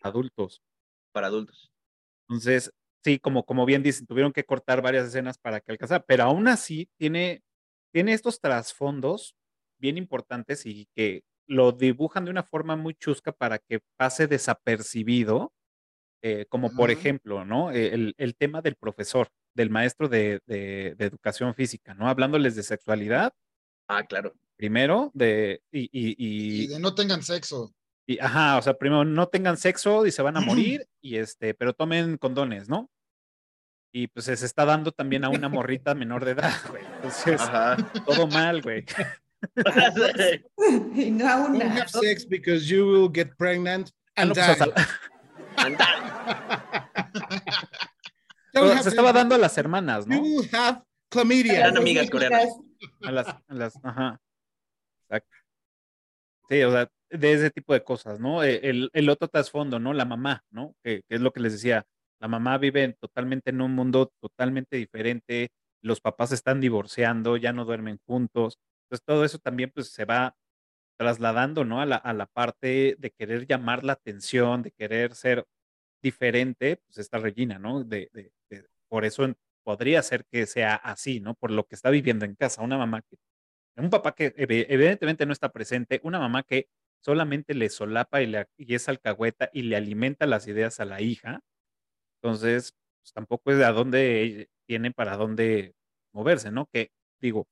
[0.01, 0.61] adultos.
[1.11, 1.71] Para adultos.
[2.27, 2.73] Entonces,
[3.03, 6.47] sí, como, como bien dicen, tuvieron que cortar varias escenas para que alcanzara, pero aún
[6.47, 7.43] así tiene,
[7.91, 9.36] tiene estos trasfondos
[9.80, 15.51] bien importantes y que lo dibujan de una forma muy chusca para que pase desapercibido,
[16.21, 17.71] eh, como por ejemplo, ¿no?
[17.71, 22.07] Eh, el, el, tema del profesor, del maestro de, de, educación física, ¿no?
[22.07, 23.34] Hablándoles de sexualidad.
[23.88, 24.34] Ah, claro.
[24.57, 25.61] Primero, de...
[25.71, 27.73] Y, y, y, de no tengan sexo.
[28.05, 31.53] Y, ajá, o sea, primero no tengan sexo y se van a morir, y este,
[31.55, 32.89] pero tomen condones, ¿no?
[33.91, 36.84] Y pues se está dando también a una morrita menor de edad, güey.
[36.86, 37.41] Entonces,
[38.05, 38.86] todo mal, güey.
[40.95, 41.59] y no a una.
[41.59, 44.73] Don't have sex because you will get pregnant and ah, die.
[45.57, 46.09] and die.
[48.83, 50.15] se estaba dando a las hermanas, ¿no?
[50.15, 50.81] You will have
[51.11, 51.59] chlamydia.
[51.59, 52.49] Eran amigas coreanas.
[53.01, 54.19] A las, a las, ajá.
[55.03, 55.37] Exacto.
[56.49, 58.43] Sí, o sea, de ese tipo de cosas, ¿no?
[58.43, 59.93] Eh, el, el otro trasfondo, ¿no?
[59.93, 60.75] La mamá, ¿no?
[60.83, 61.85] Que, que, es lo que les decía.
[62.19, 65.51] La mamá vive totalmente en un mundo totalmente diferente.
[65.81, 68.59] Los papás están divorciando, ya no duermen juntos.
[68.89, 70.35] Entonces, todo eso también pues se va
[70.97, 71.81] trasladando, ¿no?
[71.81, 75.45] A la, a la parte de querer llamar la atención, de querer ser
[76.01, 77.83] diferente, pues esta Regina, ¿no?
[77.83, 78.31] De, de,
[78.89, 79.33] por eso
[79.63, 81.35] podría ser que sea así, ¿no?
[81.35, 83.17] Por lo que está viviendo en casa, una mamá que,
[83.77, 86.69] un papá que evidentemente no está presente, una mamá que
[87.01, 91.01] solamente le solapa y, le, y es alcahueta y le alimenta las ideas a la
[91.01, 91.41] hija,
[92.21, 95.75] entonces, pues tampoco es de a dónde tiene para dónde
[96.13, 96.67] moverse, ¿no?
[96.67, 97.47] Que digo,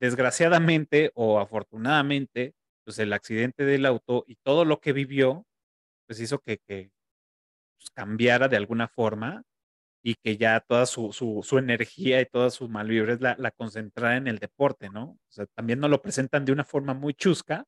[0.00, 5.46] desgraciadamente o afortunadamente, pues el accidente del auto y todo lo que vivió,
[6.06, 6.90] pues hizo que, que
[7.78, 9.44] pues, cambiara de alguna forma
[10.02, 14.28] y que ya toda su, su, energía y toda su malvibre la, la concentrara en
[14.28, 15.04] el deporte, ¿no?
[15.10, 17.66] O sea, también nos lo presentan de una forma muy chusca,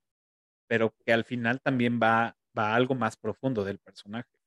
[0.68, 4.39] pero que al final también va, va a algo más profundo del personaje.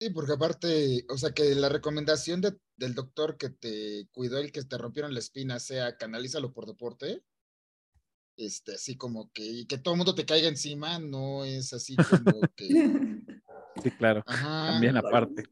[0.00, 4.52] Sí, porque aparte, o sea, que la recomendación de, del doctor que te cuidó el
[4.52, 7.24] que te rompieron la espina sea canalízalo por deporte,
[8.36, 11.96] este, así como que, y que todo el mundo te caiga encima, no es así
[11.96, 12.66] como que...
[13.82, 14.22] Sí, claro.
[14.24, 15.42] También aparte.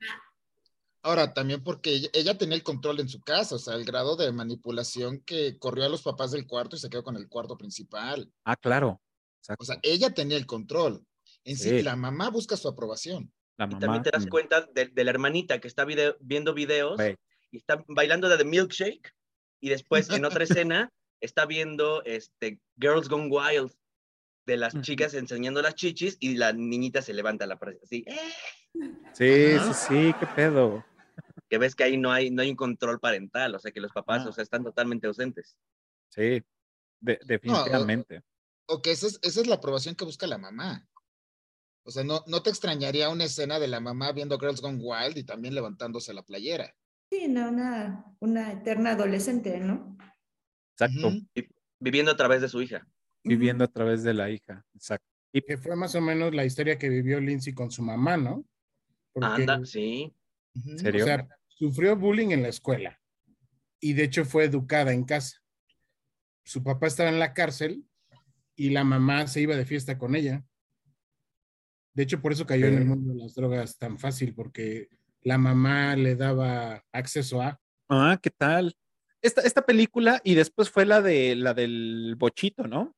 [1.03, 4.31] Ahora, también porque ella, tenía el control en su casa, o sea, el grado de
[4.31, 8.33] manipulación que corrió a los papás del cuarto y se quedó con el cuarto principal.
[8.45, 9.01] Ah, claro.
[9.59, 11.05] O sea, ella tenía el control.
[11.45, 15.61] En sí la mamá busca su aprobación y también te das cuenta de, la hermanita
[15.61, 17.01] que está viendo videos
[17.51, 19.15] y está bailando de The Milkshake
[19.61, 23.73] y después en otra escena está viendo este, Girls Gone Wild
[24.47, 28.05] de las chicas enseñando las chichis y la niñita se levanta la así.
[29.13, 30.85] Sí, sí, sí, qué pedo.
[31.49, 33.93] Que ves que ahí no hay, no hay un control parental, o sea que los
[33.93, 35.57] papás o sea, están totalmente ausentes.
[36.11, 36.43] Sí,
[37.01, 38.23] definitivamente.
[38.67, 40.87] o, que esa es la aprobación que busca la mamá.
[41.87, 45.19] O sea, no, no te extrañaría una escena de la mamá viendo Girls Gone Wild
[45.19, 46.75] y también levantándose la playera.
[47.09, 49.97] Sí, no, una, una eterna adolescente, ¿no?
[50.73, 51.13] Exacto.
[51.79, 52.85] Viviendo a través de su hija.
[53.23, 55.07] Viviendo a través de la hija, exacto.
[55.33, 58.45] Y que fue más o menos la historia que vivió Lindsay con su mamá, ¿no?
[59.21, 60.13] Anda, sí.
[60.55, 61.05] ¿En serio?
[61.05, 63.01] O sea, sufrió bullying en la escuela
[63.79, 65.41] y de hecho fue educada en casa.
[66.45, 67.85] Su papá estaba en la cárcel
[68.57, 70.45] y la mamá se iba de fiesta con ella.
[71.97, 74.91] De hecho, por eso cayó en el mundo de las drogas tan fácil, porque
[75.23, 77.59] la mamá le daba acceso a.
[77.89, 78.77] Ah, ¿qué tal?
[79.23, 82.95] Esta, esta película y después fue la de la del bochito, ¿no?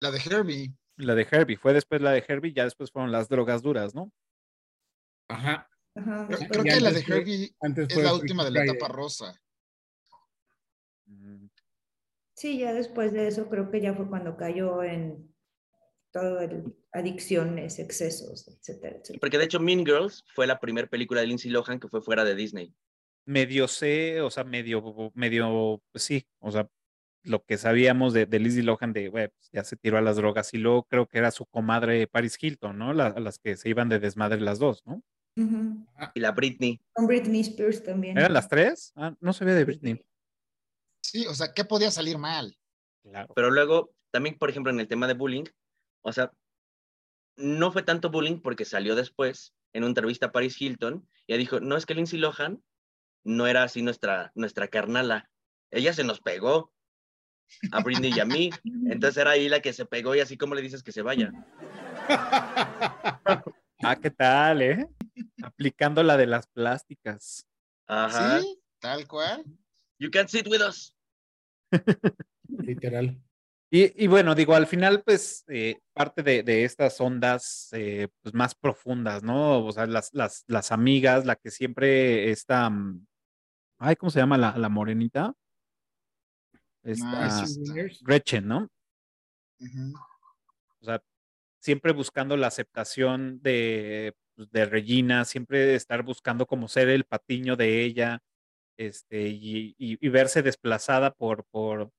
[0.00, 0.74] La de Herbie.
[0.96, 4.10] La de Herbie, fue después la de Herbie, ya después fueron las drogas duras, ¿no?
[5.28, 5.68] Ajá.
[5.92, 9.38] Creo, que la de Herbie es la última de la etapa rosa.
[12.34, 15.31] Sí, ya después de eso creo que ya fue cuando cayó en
[16.12, 19.18] todo el adicciones, excesos, etcétera, etcétera.
[19.20, 22.24] Porque de hecho Mean Girls fue la primera película de Lindsay Lohan que fue fuera
[22.24, 22.74] de Disney.
[23.24, 26.68] Medio sé, o sea, medio, medio, pues sí, o sea,
[27.24, 30.52] lo que sabíamos de, de Lindsay Lohan de, pues ya se tiró a las drogas
[30.54, 32.92] y luego creo que era su comadre Paris Hilton, ¿no?
[32.92, 35.02] La, las que se iban de desmadre las dos, ¿no?
[36.14, 36.80] Y la Britney.
[36.92, 38.18] Con Britney Spears también.
[38.18, 38.92] ¿Eran las tres?
[38.96, 40.04] Ah, no se ve de Britney.
[41.02, 42.54] Sí, o sea, ¿qué podía salir mal?
[43.02, 43.32] Claro.
[43.34, 45.44] Pero luego, también, por ejemplo, en el tema de bullying,
[46.02, 46.32] o sea,
[47.36, 51.38] no fue tanto bullying porque salió después en una entrevista a Paris Hilton y ella
[51.38, 52.62] dijo, no, es que Lindsay Lohan
[53.24, 55.30] no era así nuestra, nuestra carnala.
[55.70, 56.72] Ella se nos pegó
[57.70, 58.50] a Britney y a mí.
[58.86, 61.32] Entonces era ahí la que se pegó y así como le dices que se vaya.
[63.82, 64.86] ah, ¿qué tal, eh?
[65.42, 67.46] Aplicando la de las plásticas.
[67.86, 68.40] Ajá.
[68.40, 69.44] Sí, tal cual.
[69.98, 70.96] You can sit with us.
[72.48, 73.16] Literal.
[73.74, 79.22] Y, bueno, digo, al final, pues, eh, parte de, estas ondas eh, pues, más profundas,
[79.22, 79.64] ¿no?
[79.64, 83.06] O sea, las, las, las amigas, la que siempre está, mm,
[83.78, 85.32] ay, ¿cómo se llama la, la morenita?
[86.82, 87.46] Esta,
[88.02, 88.68] Gretchen, ¿no?
[89.58, 91.02] O sea,
[91.58, 97.56] siempre buscando la aceptación de, pues, de Regina, siempre estar buscando como ser el patiño
[97.56, 98.20] de ella,
[98.76, 101.90] este, y, y verse desplazada por, por,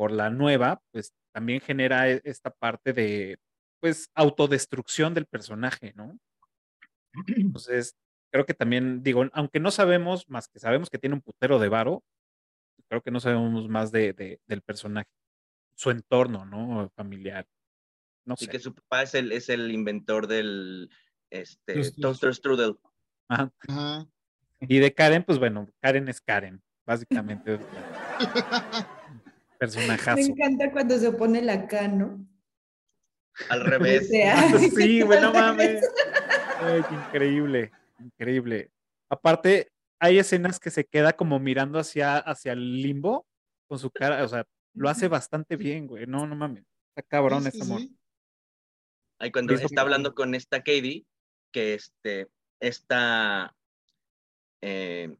[0.00, 3.38] por la nueva, pues también genera e, esta parte de,
[3.80, 6.18] pues, autodestrucción del personaje, ¿no?
[7.36, 7.94] Entonces,
[8.32, 11.68] creo que también, digo, aunque no sabemos, más que sabemos que tiene un putero de
[11.68, 12.02] varo,
[12.88, 15.10] creo que no sabemos más de, del personaje,
[15.74, 16.90] su entorno, ¿no?
[16.96, 17.46] Familiar.
[18.24, 18.46] No sé.
[18.46, 20.88] Y que su papá es el, es el inventor del
[21.28, 22.78] este, Toaster Strudel.
[23.28, 23.52] Ajá.
[24.60, 27.60] Y de Karen, pues bueno, Karen es Karen, básicamente.
[29.60, 30.16] Personajazo.
[30.16, 32.26] Me encanta cuando se pone la K, ¿no?
[33.50, 34.08] Al revés.
[34.74, 35.84] sí, bueno, mames.
[36.90, 38.70] increíble, increíble.
[39.10, 43.26] Aparte, hay escenas que se queda como mirando hacia, hacia el limbo
[43.68, 46.06] con su cara, o sea, lo hace bastante bien, güey.
[46.06, 46.64] No, no mames.
[46.96, 47.82] Está cabrón ese amor.
[49.18, 51.04] Ahí cuando está hablando con esta Katie,
[51.52, 52.28] que este,
[52.60, 53.54] esta
[54.62, 55.14] eh,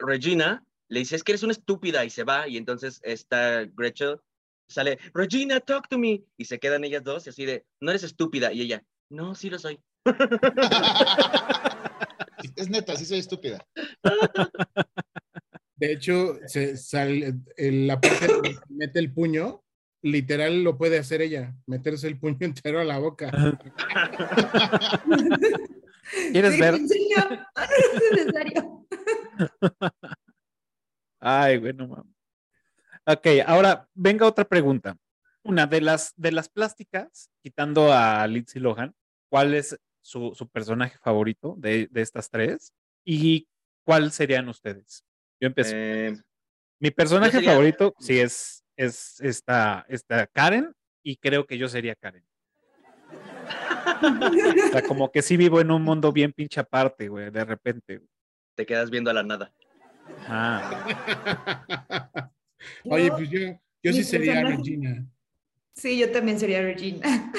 [0.00, 2.48] Regina le dice, es que eres una estúpida y se va.
[2.48, 4.16] Y entonces esta Gretchen
[4.68, 6.24] sale, Regina, talk to me.
[6.36, 8.52] Y se quedan ellas dos y así de, no eres estúpida.
[8.52, 9.78] Y ella, no, sí lo soy.
[12.56, 13.66] es neta, sí soy estúpida.
[15.76, 19.62] De hecho, se sale, en la parte donde mete el puño,
[20.02, 23.30] literal lo puede hacer ella, meterse el puño entero a la boca.
[26.32, 26.76] ¿Quieres ver?
[26.76, 26.90] es
[28.12, 28.86] necesario.
[31.20, 32.04] Ay, bueno, mamá.
[33.06, 34.96] Ok, ahora venga otra pregunta.
[35.42, 38.94] Una de las de las plásticas, quitando a Lindsay Lohan,
[39.28, 42.72] ¿cuál es su, personaje favorito de, estas tres?
[43.04, 43.48] ¿Y
[43.84, 45.04] cuál serían ustedes?
[45.40, 45.72] Yo empiezo.
[45.74, 46.16] Eh,
[46.80, 52.26] Mi personaje favorito, sí, es, es esta, esta Karen, y creo que yo sería Karen.
[54.02, 58.00] o sea, como que sí vivo en un mundo bien pinche aparte, güey, de repente.
[58.56, 59.52] Te quedas viendo a la nada.
[62.84, 63.40] Oye, pues yo,
[63.82, 65.06] yo sí sería Regina.
[65.74, 67.32] Sí, yo también sería Regina.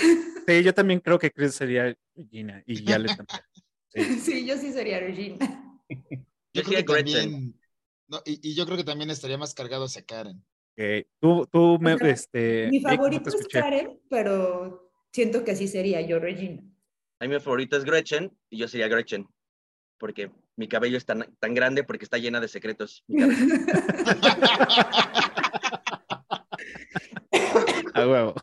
[0.48, 4.20] Sí, yo también creo que Chris sería Regina y ya le también.
[4.20, 4.46] Sí.
[4.48, 5.38] yo sí sería Regina.
[6.54, 7.56] Yo, creo que también,
[8.26, 10.44] y, yo creo que también estaría más cargado hacia Karen.
[11.20, 16.64] Tú, tú me, este, Mi favorito es Karen, pero siento que así sería yo, Regina.
[17.20, 19.28] A mí mi favorito es Gretchen y yo sería Gretchen,
[20.00, 23.06] porque mi cabello es tan, tan grande porque está llena de secretos.
[27.94, 28.34] A huevo.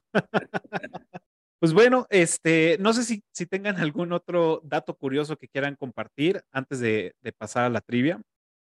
[1.58, 6.44] Pues bueno, este, no sé si, si tengan algún otro dato curioso que quieran compartir
[6.50, 8.20] antes de, pasar a la trivia.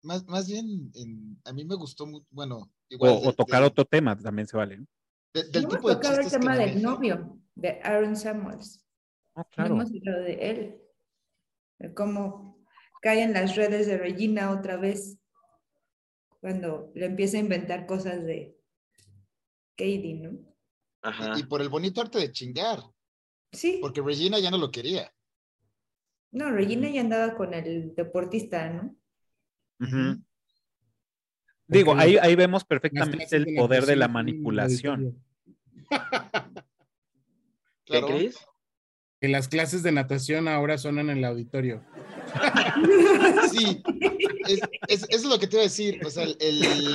[0.03, 0.91] Más, más bien,
[1.45, 4.84] a mí me gustó mucho, bueno, o, tocar otro tema, también se vale.
[5.32, 8.84] del tipo de el tema del novio, de Aaron Samuels.
[9.34, 9.74] Oh, claro.
[9.74, 10.80] hemos hablado de él,
[11.78, 12.60] de cómo
[13.01, 15.18] cae en las redes de Regina otra vez
[16.40, 18.57] cuando le empieza a inventar cosas de
[19.76, 20.38] Katie, ¿no?
[21.03, 21.38] Ajá.
[21.38, 22.80] Y, por el bonito arte de chingar.
[23.53, 23.78] Sí.
[23.80, 25.12] Porque Regina ya no lo quería.
[26.30, 28.96] No, Regina ya andaba con el deportista, ¿no?
[31.66, 35.22] Digo, ahí, ahí vemos perfectamente el poder de la manipulación.
[37.84, 38.36] ¿Qué crees?
[39.20, 41.84] Que las clases de natación ahora son en el auditorio.
[43.51, 43.83] Sí,
[44.89, 46.01] es, es, lo que te iba a decir.
[46.05, 46.26] O sea,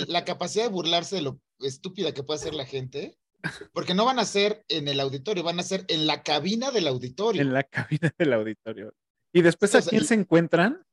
[0.07, 3.17] la capacidad de burlarse de lo estúpida que puede hacer la gente.
[3.73, 6.87] Porque no van a ser en el auditorio, van a ser en la cabina del
[6.87, 7.41] auditorio.
[7.41, 8.93] En la cabina del auditorio.
[9.31, 10.83] Y después, ¿a quién se encuentran?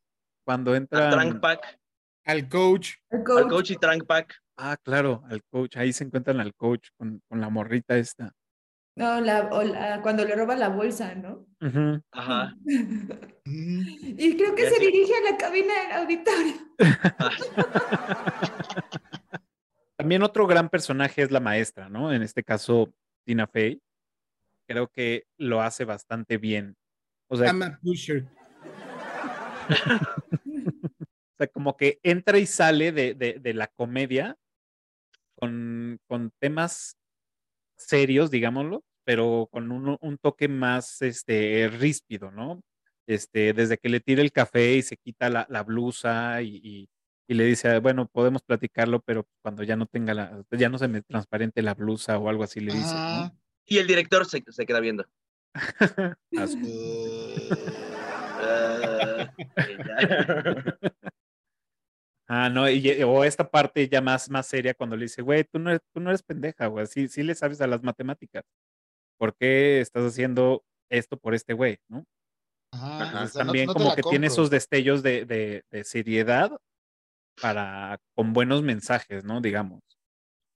[0.45, 1.11] Cuando entran.
[1.11, 1.79] Trunk Pack.
[2.25, 2.95] Al coach.
[3.11, 3.43] El coach.
[3.43, 4.35] Al coach y Trunk Pack.
[4.57, 5.77] Ah, claro, al coach.
[5.77, 8.35] Ahí se encuentran al coach con, con la morrita esta.
[8.95, 11.47] No, la, o la- cuando le roba la bolsa, ¿no?
[12.11, 12.55] Ajá.
[13.45, 16.55] Y creo que se dirige a la cabina del auditorio.
[19.97, 22.13] También otro gran personaje es la maestra, ¿no?
[22.13, 22.93] En este caso,
[23.25, 23.81] Tina Fey.
[24.69, 26.77] Creo que lo hace bastante bien.
[27.29, 28.27] O sea, I'm a pusher.
[29.69, 34.37] o sea, como que entra y sale de, de- de la comedia
[35.35, 36.97] con, con temas
[37.87, 42.61] serios, digámoslo, pero con un, un toque más este, ríspido, ¿no?
[43.07, 46.89] Este, desde que le tira el café y se quita la, la blusa y, y-
[47.29, 50.89] y le dice, bueno, podemos platicarlo, pero cuando ya no tenga la, ya no se
[50.89, 53.33] me transparente la blusa o algo así le dice, Ah,
[53.67, 55.07] Y el director se, se queda viendo.
[62.33, 65.45] eh, Ah, no, y, o esta parte ya más, más seria cuando le dice, güey,
[65.45, 68.45] tú no eres, tú no eres pendeja, güey, sí, sí le sabes a las matemáticas.
[69.19, 72.05] ¿Por qué estás haciendo esto por este güey, no?
[72.73, 73.05] ajá, Ajá.
[73.05, 76.51] o Entonces, sea, también no como que tiene esos destellos de, de- de seriedad
[77.41, 79.41] para, con buenos mensajes, ¿no?
[79.41, 79.81] Digamos.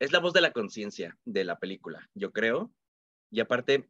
[0.01, 2.71] es la voz de la conciencia de la película, yo creo.
[3.31, 3.89] Y aparte,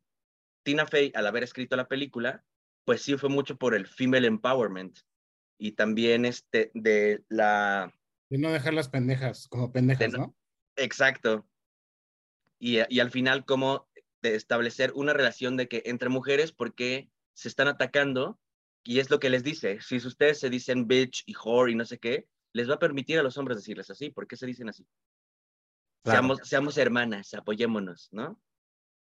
[0.64, 2.44] Tina Fey, al haber escrito la película,
[2.84, 4.98] pues sí fue mucho por el female empowerment
[5.58, 7.92] y también este de la
[8.30, 10.34] De no dejar las pendejas como pendejas, De ¿no?
[10.76, 11.46] exacto.
[12.58, 13.88] Y, y al final como
[14.22, 18.40] de establecer una relación de que entre mujeres porque se están atacando
[18.82, 21.84] y es lo que les dice, si ustedes se dicen bitch y whore y no
[21.84, 24.68] sé qué, les va a permitir a los hombres decirles así, ¿por qué se dicen
[24.68, 24.86] así?
[26.02, 26.20] Claro.
[26.20, 28.40] Seamos, seamos hermanas, apoyémonos, ¿no?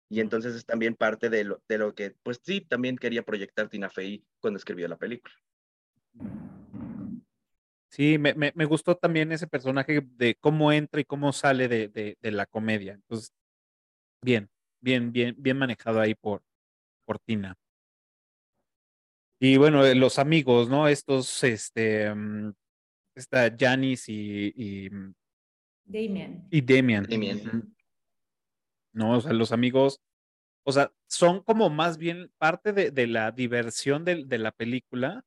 [0.09, 3.69] Y entonces es también parte de lo, de lo que, pues sí, también quería proyectar
[3.69, 5.33] Tina Fey cuando escribió la película.
[7.91, 11.87] Sí, me, me- me gustó también ese personaje de cómo entra y cómo sale de,
[11.89, 12.93] de- de la comedia.
[12.93, 13.33] Entonces,
[14.21, 14.49] bien,
[14.79, 16.43] bien, bien, bien manejado ahí por,
[17.05, 17.55] por Tina.
[19.41, 20.87] Y bueno, eh, los amigos, ¿no?
[20.87, 22.53] Estos, este, mm,
[23.15, 25.13] esta Janice y, y, mm,
[26.61, 27.07] Damien.
[27.09, 27.47] y.
[27.47, 27.73] Ujú.
[28.93, 30.01] No, o sea, los amigos,
[30.65, 35.23] o sea, son como más bien parte de, de la diversión del- de, la película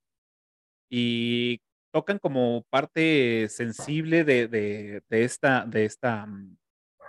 [0.95, 6.57] y tocan como parte sensible de, de- esta, de esta, mm,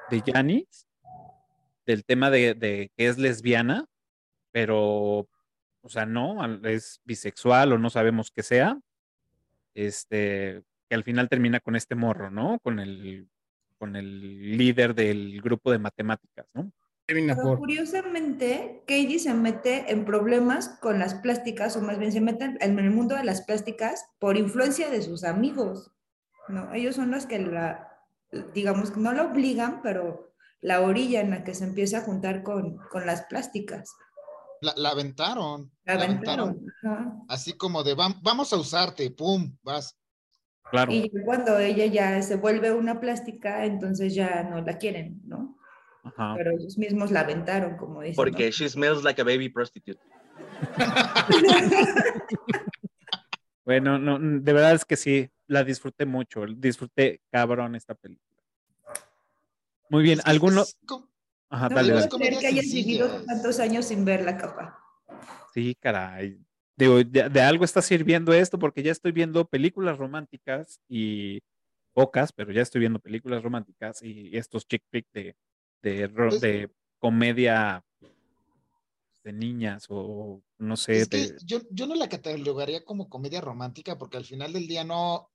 [0.10, 0.86] de Janice,
[1.86, 3.86] del tema de, de que es lesbiana,
[4.54, 5.28] pero,
[5.82, 8.80] o sea, no, es bisexual o no sabemos qué sea,
[9.74, 12.60] este, que al final termina con este morro, ¿no?
[12.60, 13.28] Con el,
[13.78, 16.72] con el líder del grupo de matemáticas, ¿no?
[17.06, 22.56] Pero curiosamente, Katie se mete en problemas con las plásticas, o más bien se mete
[22.60, 25.92] en el mundo de las plásticas por influencia de sus amigos.
[26.48, 26.74] ¿no?
[26.74, 27.90] Ellos son los que la,
[28.54, 33.06] digamos, no la obligan, pero la orillan a que se empiece a juntar con, con
[33.06, 33.94] las plásticas.
[34.62, 35.72] La, la aventaron.
[35.84, 36.66] La La aventaron.
[36.84, 37.16] ajá.
[37.28, 39.98] Así como de "Vam- vamos a usarte, pum, vas.
[40.72, 40.92] Claro.
[40.94, 45.58] Y cuando ella ya se vuelve una plástica, entonces ya no la quieren, ¿no?
[46.04, 46.34] Ajá.
[46.38, 48.14] Pero ellos mismos la aventaron, como dicen.
[48.14, 48.30] ¿no?
[48.30, 50.00] Porque she smells like a baby prostitute.
[53.66, 58.42] Bueno, no, de verdad es que sí, la disfruté mucho, disfruté cabrón esta película.
[59.90, 60.64] Muy bien, ¿alguno?
[61.50, 62.40] Ajá, No dale, dale.
[62.40, 64.76] que hayas vivido tantos años sin verla, capaz.
[65.54, 66.40] Sí, caray.
[66.76, 71.42] De, de algo está sirviendo esto porque ya estoy viendo películas románticas y
[71.94, 75.36] pocas, pero ya estoy viendo películas románticas y estos chick flick de,
[75.84, 77.84] de, Pues- de comedia
[79.24, 83.40] de niñas o no sé, Es que de- yo, yo no la catalogaría como comedia
[83.42, 85.30] romántica porque al final del día no,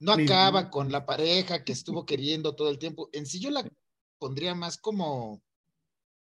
[0.00, 3.08] no acaba con la pareja que estuvo queriendo todo el tiempo.
[3.12, 3.66] En sí yo la
[4.18, 5.40] pondría más como...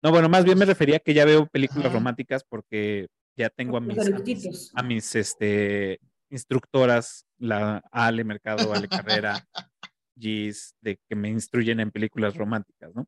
[0.02, 1.94] No, bueno, más bien me refería a que ya veo películas Ajá.
[1.94, 5.98] románticas porque ya tengo a mis, a mis, a mis, este,
[6.30, 9.44] instructoras, la Ale Mercado, Ale Carrera,
[10.16, 13.06] Gis, de que me instruyen en películas románticas, ¿no?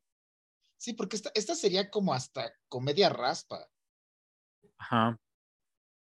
[0.77, 3.67] Sí, porque esta, esta sería como hasta comedia raspa.
[4.77, 5.17] Ajá.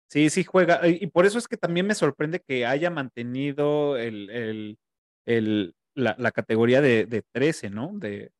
[0.10, 0.88] Sí, sí juega.
[0.88, 4.80] Y y por eso es que también me sorprende que haya mantenido el, el-
[5.26, 7.91] el- la, la categoría de, de 13, ¿no?
[7.93, 8.32] De,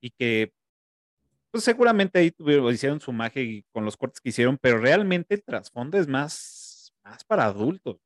[0.00, 0.52] y que
[1.50, 5.34] pues seguramente ahí tuvieron, hicieron su magia y con los cortes que hicieron, pero realmente
[5.34, 7.96] el trasfondo es más, más para adultos,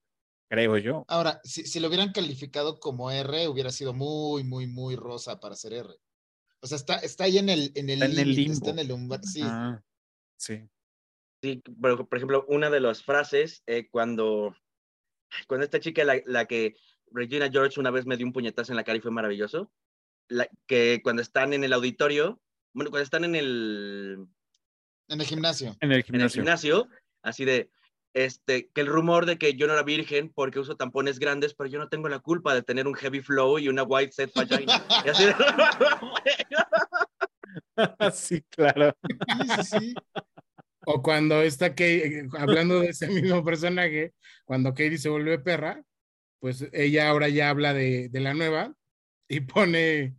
[0.48, 1.04] creo yo.
[1.08, 5.56] Ahora, si, si lo hubieran calificado como R, hubiera sido muy, muy, muy rosa para
[5.56, 5.90] ser R.
[6.64, 8.52] O sea, está, está ahí en el, en el, Está en el limbo.
[8.54, 9.22] está en el umbral.
[9.22, 9.42] Sí.
[9.44, 9.82] Ah,
[10.38, 10.66] sí.
[11.42, 14.56] Sí, por, por ejemplo, una de las frases, eh, cuando,
[15.46, 16.74] cuando esta chica, la, la que
[17.10, 19.70] Regina George una vez me dio un puñetazo en la cara y fue maravilloso,
[20.28, 22.40] la, que cuando están en el auditorio,
[22.72, 24.26] bueno, cuando están en el,
[25.08, 25.76] En el gimnasio.
[25.80, 26.40] En el en el gimnasio.
[26.40, 26.88] gimnasio,
[27.22, 27.68] así de,
[28.14, 31.68] este, que el rumor de que yo no era virgen porque uso tampones grandes, pero
[31.68, 34.86] yo no tengo la culpa de tener un heavy flow y una white set vagina.
[35.04, 35.34] Y así de,
[38.12, 38.94] sí, claro.
[39.06, 39.94] Sí, sí, sí.
[40.86, 44.12] O cuando está Kate, hablando de ese mismo personaje,
[44.44, 45.82] cuando Katie se vuelve perra,
[46.40, 48.74] pues ella ahora ya habla de, de la nueva
[49.28, 50.14] y pone,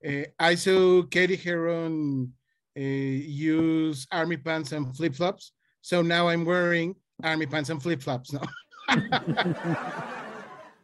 [0.00, 2.34] eh, I saw Katie Heron
[2.74, 8.40] eh, use army pants and flip-flops, so now I'm wearing army pants and flip-flops, ¿no?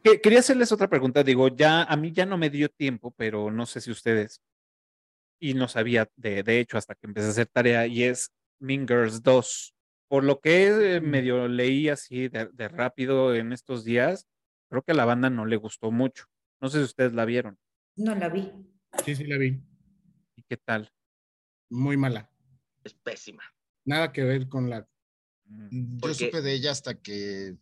[0.03, 1.23] Que- Quería hacerles otra pregunta.
[1.23, 4.39] Digo, ya a mí ya no me dio tiempo, pero no sé si ustedes,
[5.39, 8.87] y no sabía de, de hecho hasta que empecé a hacer tarea, y es Mean
[8.87, 9.75] Girls 2.
[10.07, 14.27] Por lo que eh, medio leí así de, de rápido en estos días,
[14.69, 16.25] creo que a la banda no le gustó mucho.
[16.61, 17.57] No sé si ustedes la vieron.
[17.95, 18.51] No la vi.
[19.03, 19.61] Sí, sí, la vi.
[20.35, 20.91] ¿Y qué tal?
[21.69, 22.29] Muy mala.
[22.83, 23.43] es pésima.
[23.83, 24.87] Nada que ver con la...
[25.45, 27.55] Yo supe de ella hasta que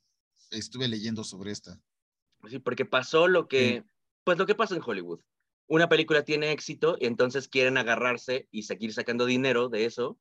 [0.51, 1.81] estuve leyendo sobre esta.
[2.49, 3.83] Sí, porque pasó lo que,
[4.23, 5.21] pues lo que pasa en Hollywood.
[5.67, 10.19] Una película tiene éxito y entonces quieren agarrarse y seguir sacando dinero de eso.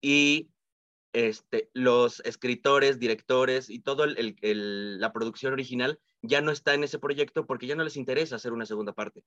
[0.00, 0.50] Y
[1.12, 6.74] este, los escritores, directores y todo el- el- el- la producción original ya no está
[6.74, 9.22] en ese proyecto porque ya no les interesa hacer una segunda parte.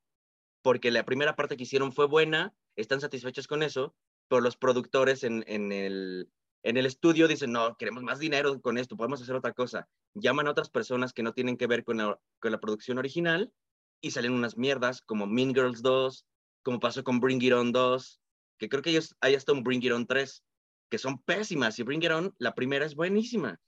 [0.62, 3.96] Porque la primera parte que hicieron fue buena, están satisfechos con eso,
[4.28, 6.30] pero los productores en, en el,
[6.64, 10.48] en el estudio dicen, no, queremos más dinero con esto, podemos hacer otra cosa llaman
[10.48, 13.54] a otras personas que no tienen que ver con la, con la producción original
[14.02, 16.26] y salen unas mierdas como Mean Girls 2,
[16.64, 18.22] como pasó con Bring It On 2,
[18.58, 20.44] que creo que ellos, hay hasta un Bring It On 3,
[20.90, 23.60] que son pésimas y Bring It On, la primera es buenísima.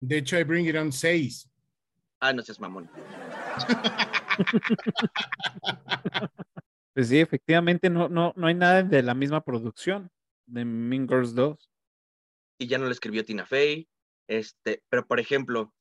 [0.00, 1.48] De hecho, I Bring It On 6.
[2.20, 2.90] Ah, no seas mamón.
[6.94, 10.12] Pues sí, efectivamente no, no, no hay nada de la misma producción
[10.46, 11.68] de Mean Girls 2.
[12.58, 13.88] Y ya no lo escribió Tina Fey.
[14.28, 15.74] Este, pero, por ejemplo,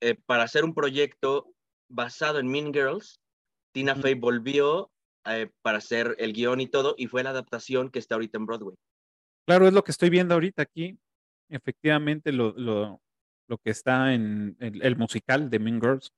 [0.00, 1.52] eh, para hacer un proyecto
[1.88, 3.19] basado en Mean Girls,
[3.72, 4.02] Tina Ujú.
[4.02, 4.90] Fey volvió
[5.26, 8.46] eh, para hacer el guion y todo, y fue la adaptación que está ahorita en
[8.46, 8.76] Broadway.
[9.46, 10.98] Claro, es lo que estoy viendo ahorita aquí.
[11.48, 13.00] Efectivamente, lo, lo,
[13.48, 16.12] lo que está en el, el musical de Mean Girls.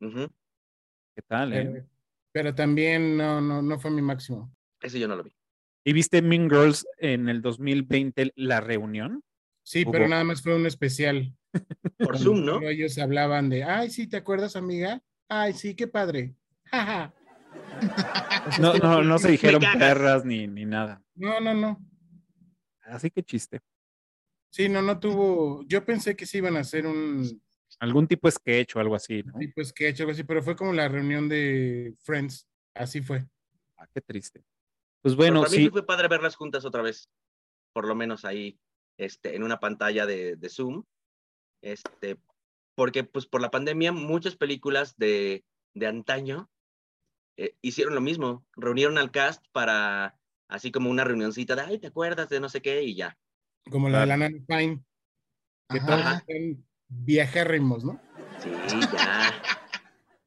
[0.00, 1.70] ¿Qué tal, eh?
[1.70, 1.86] Pero,
[2.32, 4.54] pero también no, no, no fue mi máximo.
[4.80, 5.34] Ese yo no lo vi.
[5.84, 9.22] ¿Y viste Mean Girls en el 2020, la reunión?
[9.64, 11.34] Sí, Hubo- pero nada más fue un especial.
[11.98, 12.60] Por Zoom, ¿no?
[12.62, 15.02] Ellos hablaban de, ay, sí, ¿te acuerdas, amiga?
[15.28, 16.34] Ay, sí, qué padre.
[18.60, 21.02] No, no, no se dijeron perras ni, ni nada.
[21.14, 21.78] No, no, no.
[22.82, 23.60] Así que chiste.
[24.50, 25.64] Sí, no, no tuvo.
[25.66, 27.42] Yo pensé que sí iban a hacer un
[27.82, 29.32] Algún tipo de sketch o algo así, ¿no?
[29.38, 32.46] tipo sketch o algo así, pero fue como la reunión de Friends.
[32.74, 33.26] Así fue.
[33.76, 34.44] Ah, qué triste.
[35.00, 37.10] Pues Pero bueno, para mí sí sí, fue padre verlas juntas otra vez.
[37.72, 38.56] Por lo menos ahí,
[38.98, 40.84] este, en una pantalla de, de Zoom.
[41.60, 42.18] Este,
[42.76, 45.44] porque pues por la pandemia muchas películas de,
[45.74, 46.51] de antaño
[47.36, 48.44] eh, hicieron lo mismo.
[48.56, 50.18] Reunieron al cast para
[50.48, 52.82] así como una reunioncita de, ay, ¿te acuerdas de no sé qué?
[52.82, 53.16] Y ya.
[53.70, 54.32] Como la de la Claro.
[54.34, 54.84] Nana Pine.
[55.68, 55.86] Que Ajá.
[55.86, 58.00] todos están viajérrimos, ¿no?
[58.42, 58.50] Sí,
[58.92, 59.32] ya.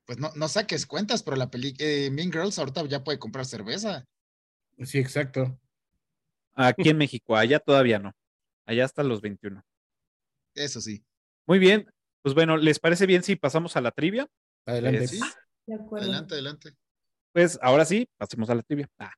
[0.08, 4.06] Pues no, no saques cuentas, pero la película Mean Girls ahorita ya puede comprar cerveza.
[4.84, 5.60] Sí, exacto.
[6.54, 8.14] aquí en México, allá todavía no.
[8.68, 9.66] Allá hasta los 21.
[10.54, 11.04] Eso sí.
[11.48, 11.88] Muy bien.
[12.22, 14.28] Pues bueno, ¿les parece bien si pasamos a la trivia?
[14.68, 15.06] Adelante.
[15.06, 15.20] Es- Sí.
[15.66, 16.06] De acuerdo.
[16.06, 16.76] Adelante, adelante.
[17.36, 18.88] Pues ahora sí, pasemos a la trivia.
[18.98, 19.12] Ah.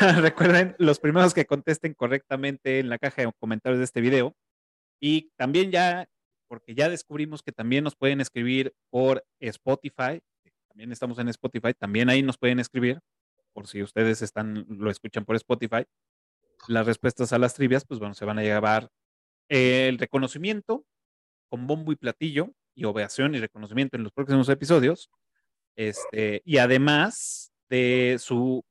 [0.20, 4.36] Recuerden, los primeros que contesten correctamente en la caja de comentarios de este video.
[5.00, 6.06] Y también ya,
[6.46, 10.20] porque ya descubrimos que también nos pueden escribir por Spotify.
[10.68, 11.72] También estamos en Spotify.
[11.72, 13.00] También ahí nos pueden escribir,
[13.54, 15.86] por si ustedes están, lo escuchan por Spotify.
[16.68, 18.90] Las respuestas a las trivias, pues bueno, se van a llevar
[19.48, 20.84] el reconocimiento
[21.48, 25.08] con bombo y platillo y ovación y reconocimiento en los próximos episodios.
[25.76, 28.64] Este, y además de su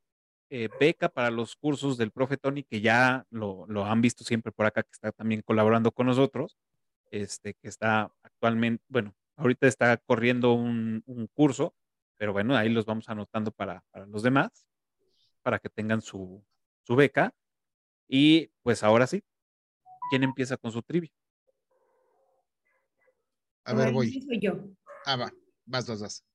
[0.49, 4.51] eh, beca para los cursos del profe Tony, que ya lo, lo han visto siempre
[4.51, 6.57] por acá, que está también colaborando con nosotros,
[7.11, 11.75] este, que está actualmente, bueno, ahorita está corriendo un, un curso,
[12.17, 14.65] pero bueno, ahí los vamos anotando para, para los demás,
[15.43, 16.43] para que tengan su,
[16.83, 17.33] su beca.
[18.07, 19.23] Y pues ahora sí,
[20.09, 21.11] ¿quién empieza con su trivia?
[23.63, 24.07] A ver, voy.
[24.07, 24.69] empiezo yo.
[25.05, 25.31] Ah, va.
[25.65, 26.25] Vas, vas, vas.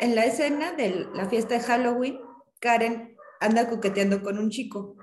[0.00, 2.18] En la escena de la fiesta de Halloween,
[2.60, 4.96] Karen anda coqueteando con un chico.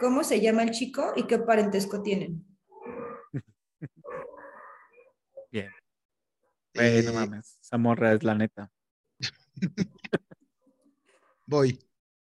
[0.00, 2.46] ¿Cómo se llama el chico y qué parentesco tienen?
[5.50, 5.70] Bien.
[6.74, 8.70] Bueno, Eh, mames, esa morra es la neta.
[11.46, 11.78] Voy.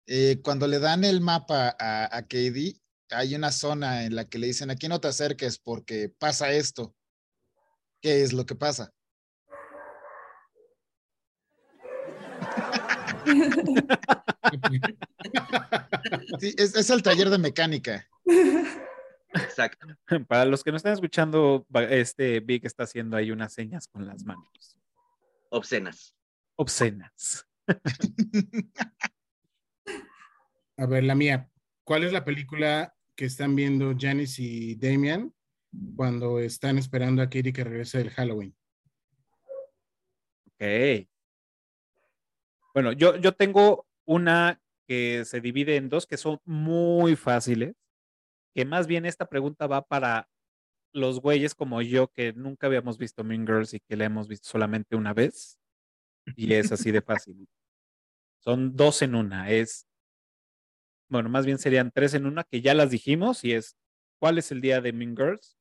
[0.06, 2.80] Eh, cuando le dan el mapa a, a Katie,
[3.10, 6.94] hay una zona en la que le dicen, aquí no te acerques porque pasa esto.
[8.00, 8.92] ¿Qué es lo que pasa?
[16.38, 18.08] Sí, es, es el taller de mecánica.
[19.34, 19.86] Exacto.
[20.28, 24.24] Para los que no están escuchando, este Vic está haciendo ahí unas señas con las
[24.24, 24.78] manos.
[25.50, 26.14] Obscenas.
[26.56, 27.46] Obscenas.
[30.76, 31.50] A ver, la mía.
[31.84, 35.34] ¿Cuál es la película que están viendo Janice y Damian
[35.96, 38.54] cuando están esperando a Katie que regrese del Halloween?
[40.46, 41.08] Ok.
[42.78, 47.74] Bueno, yo, yo tengo una que se divide en dos que son muy fáciles,
[48.54, 50.28] que más bien esta pregunta va para
[50.92, 54.48] los güeyes como yo que nunca habíamos visto Mean Girls y que la hemos visto
[54.48, 55.58] solamente una vez.
[56.36, 57.48] Y es así de fácil.
[58.44, 59.50] Son dos en una.
[59.50, 59.88] Es,
[61.08, 63.76] bueno, más bien serían tres en una que ya las dijimos y es,
[64.20, 65.58] ¿cuál es el día de Mean Girls?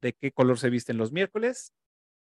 [0.00, 1.74] ¿De qué color se visten los miércoles?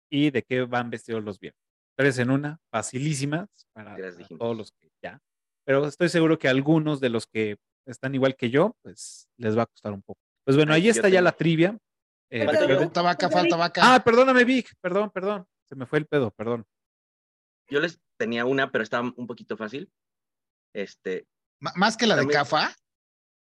[0.09, 1.68] ¿Y de qué van vestidos los viernes?
[1.99, 3.97] Tres en una, facilísimas para,
[4.39, 5.21] todos los que ya.
[5.65, 9.59] Pero estoy seguro que a algunos de los que están igual que yo, pues les
[9.59, 10.21] va a costar un poco.
[10.45, 11.77] Pues bueno, ahí está ya la trivia.
[12.31, 15.45] Eh, Falta vaca, Falta ah, perdóname, Vic, perdón, perdón.
[15.65, 16.65] Se me fue el pedo, perdón.
[17.69, 19.91] Yo les tenía una, pero estaba un poquito fácil.
[20.73, 21.27] Este,
[21.61, 22.77] M- Más que la de Cafa.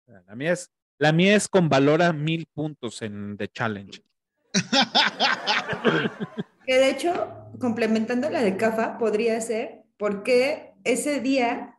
[0.06, 4.02] La mía es, la mía es con valor a mil puntos en The Challenge.
[6.68, 11.78] Que de hecho, complementando la de CAFA, podría ser porque ese día,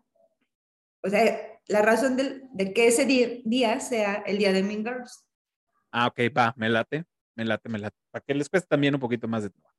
[1.04, 5.28] o sea, la razón del- de, que ese día sea el día de Mean Girls.
[5.92, 7.96] Ah, ok, va, me late, me late, me late.
[8.10, 9.78] Para que les cueste también un poquito más de trabajo.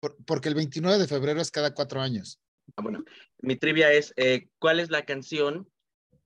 [0.00, 2.40] Por- porque el 29 de febrero es cada cuatro años.
[2.76, 3.04] ah, bueno,
[3.42, 5.70] mi trivia es, eh, ¿cuál es la canción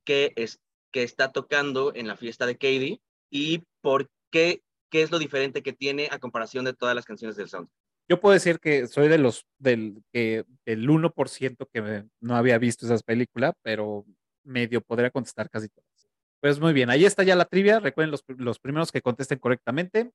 [0.05, 0.61] que, es,
[0.93, 5.65] que está tocando en la fiesta de Katie y por qué, qué es lo diferente
[5.65, 7.69] que tiene a comparación de todas las canciones del sound?
[8.11, 12.85] Yo puedo decir que soy de los del que del 1% que no había visto
[12.85, 14.05] esas películas, pero
[14.45, 16.09] medio podría contestar casi todas.
[16.41, 17.79] Pues muy bien, ahí está ya la trivia.
[17.79, 20.11] Recuerden, los, los primeros que contesten correctamente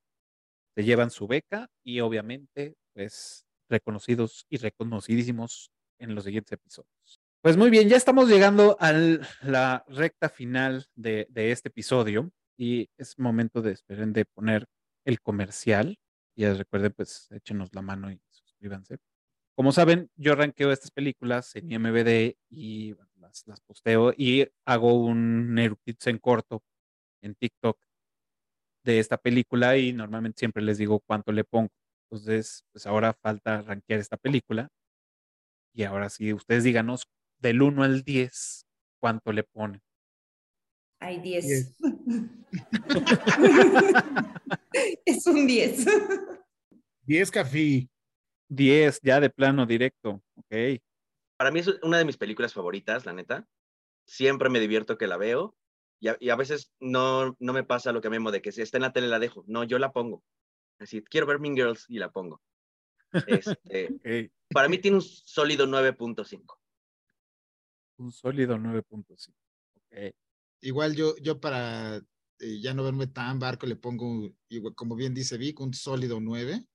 [0.74, 7.20] se llevan su beca y obviamente, pues reconocidos y reconocidísimos en los siguientes episodios.
[7.40, 8.92] Pues muy bien, ya estamos llegando a
[9.40, 14.66] la recta final de, de este episodio y es momento de, esperen, de poner
[15.06, 15.96] el comercial.
[16.36, 18.98] Ya recuerden, pues échenos la mano y suscríbanse.
[19.56, 25.54] Como saben, yo ranqueo estas películas en IMBD y las, las posteo y hago un
[25.54, 26.62] Nerukits en corto
[27.22, 27.78] en TikTok
[28.84, 31.70] de esta película y normalmente siempre les digo cuánto le pongo.
[32.10, 34.68] Entonces, pues ahora falta rankear esta película.
[35.74, 37.06] Y ahora sí, ustedes díganos
[37.38, 38.66] del 1 al 10
[39.00, 39.82] cuánto le ponen.
[41.00, 41.46] Hay 10.
[41.46, 41.76] Diez.
[45.04, 45.86] es un 10.
[47.02, 47.88] 10 café.
[48.48, 50.22] 10 ya de plano directo.
[50.36, 50.80] Ok.
[51.36, 53.46] Para mí es una de mis películas favoritas, la neta.
[54.06, 55.56] Siempre me divierto que la veo
[56.00, 58.62] y a, y a veces no, no me pasa lo que memo de que si
[58.62, 59.44] está en la tele la dejo.
[59.46, 60.22] No, yo la pongo.
[60.78, 62.40] Así, quiero ver Mean Girls y la pongo.
[63.26, 63.88] Este,
[64.28, 64.32] ok.
[64.50, 66.58] para mí tiene un sólido 9.5.
[67.98, 69.34] Un sólido 9.5.
[69.74, 70.14] Ok.
[70.60, 72.02] Igual yo, yo para
[72.38, 74.34] eh, ya no verme tan barco le pongo,
[74.74, 76.66] como bien dice Vic, un sólido 9.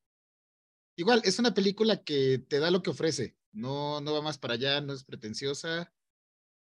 [0.98, 3.38] Igual, es una película que te da lo que ofrece.
[3.52, 5.94] No, no va más para allá, no es pretenciosa.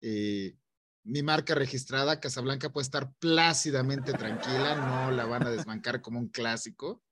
[0.01, 0.57] Eh,
[1.05, 6.29] mi marca registrada, Casablanca, puede estar plácidamente tranquila, no la van a desbancar como un
[6.29, 7.03] clásico.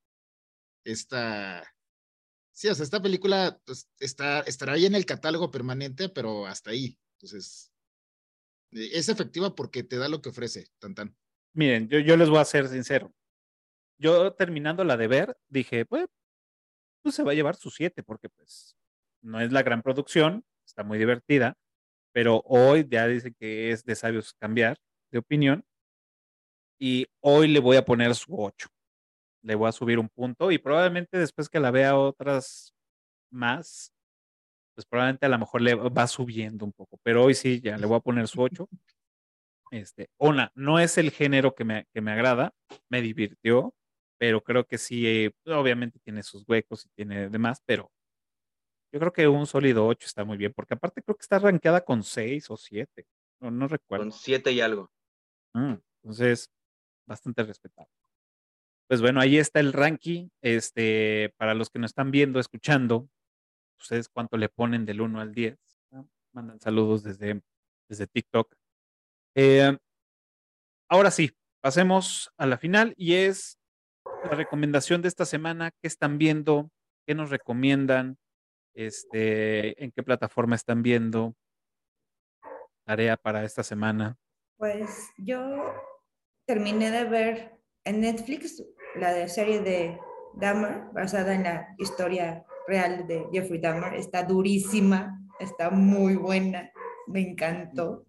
[0.85, 1.63] Esta,
[2.53, 6.71] sí, o sea, esta película pues, está, estará ahí en el catálogo permanente, pero hasta
[6.71, 6.99] ahí.
[7.17, 7.74] Entonces,
[8.75, 11.17] es efectiva porque te da lo que ofrece, tan tan.
[11.55, 13.15] Miren, yo, yo les voy a ser sincero.
[13.99, 16.07] Yo terminando la de ver, dije, pues,
[17.03, 18.77] pues se va a llevar su 7 porque pues
[19.23, 21.57] no es la gran producción, está muy divertida,
[22.13, 24.79] pero hoy ya dicen que es de sabios cambiar
[25.13, 25.65] de opinión
[26.79, 28.69] y hoy le voy a poner su 8.
[29.43, 32.75] Le voy a subir un punto y probablemente después que la vea otras
[33.31, 33.94] más,
[34.75, 37.87] pues probablemente a lo mejor le va subiendo un poco, pero hoy sí, ya le
[37.87, 38.69] voy a poner su 8.
[39.71, 42.53] Este, una, no es el género que me, que me agrada,
[42.89, 43.75] me divirtió,
[44.19, 47.91] pero creo que sí, eh, obviamente tiene sus huecos y tiene demás, pero
[48.93, 51.85] Yo creo que un sólido 8 está muy bien, porque aparte creo que está rankeada
[51.85, 53.05] con 6 o 7.
[53.41, 54.05] No, no recuerdo.
[54.05, 54.89] Con 7 y algo.
[55.55, 56.51] Mm, entonces,
[57.07, 57.91] bastante respetable.
[58.89, 60.29] Pues bueno, ahí está el ranking.
[60.43, 63.09] Este, para los que nos están viendo, escuchando,
[63.79, 65.59] ustedes cuánto le ponen del 1 al 10.
[66.33, 67.41] Mandan saludos desde,
[67.89, 68.55] desde TikTok.
[69.37, 69.77] Eh,
[70.89, 73.59] ahora sí, pasemos a la final y es
[74.25, 75.71] la recomendación de esta semana.
[75.71, 76.71] ¿Qué están viendo?
[77.07, 78.19] ¿Qué nos recomiendan?
[78.75, 81.35] Este, ¿En qué plataforma están viendo?
[82.85, 84.17] Tarea para esta semana.
[84.57, 85.75] Pues yo
[86.47, 88.63] terminé de ver en Netflix
[88.97, 89.99] la serie de
[90.35, 93.95] Dahmer, basada en la historia real de Jeffrey Dahmer.
[93.95, 96.71] Está durísima, está muy buena,
[97.07, 98.07] me encantó,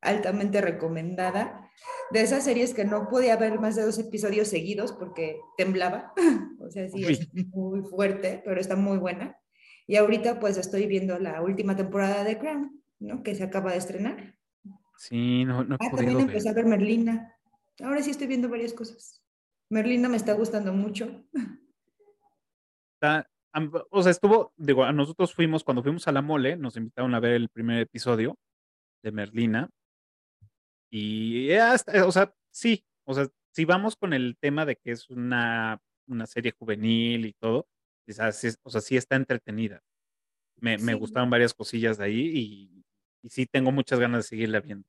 [0.00, 1.70] altamente recomendada.
[2.10, 6.12] De esas series que no podía ver más de dos episodios seguidos porque temblaba,
[6.60, 9.36] o sea, sí, es muy fuerte, pero está muy buena.
[9.86, 13.22] Y ahorita pues estoy viendo la última temporada de Crown, ¿no?
[13.22, 14.36] Que se acaba de estrenar.
[14.96, 17.34] Sí, no, no ah, también empecé a ver Merlina.
[17.82, 19.22] Ahora sí estoy viendo varias cosas.
[19.68, 21.24] Merlina me está gustando mucho.
[22.94, 23.28] Está,
[23.90, 27.20] o sea, estuvo, digo, a nosotros fuimos, cuando fuimos a la mole, nos invitaron a
[27.20, 28.36] ver el primer episodio
[29.02, 29.70] de Merlina.
[30.90, 35.80] Y, o sea, sí, o sea, si vamos con el tema de que es una,
[36.06, 37.68] una serie juvenil y todo,
[38.08, 39.80] o sea, sí está entretenida.
[40.56, 42.84] Me, me gustaron varias cosillas de ahí y,
[43.22, 44.86] y sí tengo muchas ganas de seguirla viendo.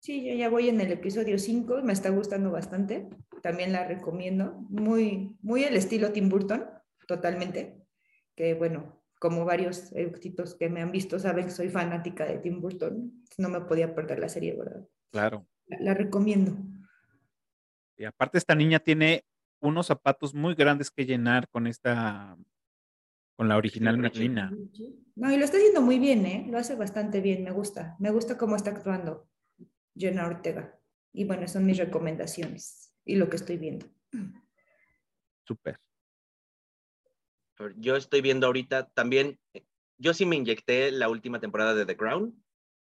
[0.00, 3.08] Sí, yo ya voy en el episodio 5, me está gustando bastante,
[3.42, 6.64] también la recomiendo, muy, muy el estilo Tim Burton,
[7.08, 7.85] totalmente,
[8.36, 12.60] que bueno, como varios eructitos que me han visto saben que soy fanática de Tim
[12.60, 14.86] Burton, no me podía perder la serie, ¿verdad?
[15.10, 15.46] Claro.
[15.66, 16.56] La, recomiendo.
[17.96, 19.24] Y aparte esta niña tiene
[19.60, 22.36] unos zapatos muy grandes que llenar con esta,
[23.34, 24.52] con la original Merlina.
[25.16, 26.46] No, y lo está haciendo muy bien, ¿eh?
[26.48, 29.26] Lo hace bastante bien, me gusta, me gusta cómo está actuando.
[29.96, 30.78] Jenna Ortega.
[31.12, 33.86] Y bueno, son mis recomendaciones y lo que estoy viendo.
[35.44, 35.80] Súper.
[37.76, 39.38] Yo estoy viendo ahorita también,
[39.98, 42.44] yo sí me inyecté la última temporada de The Crown.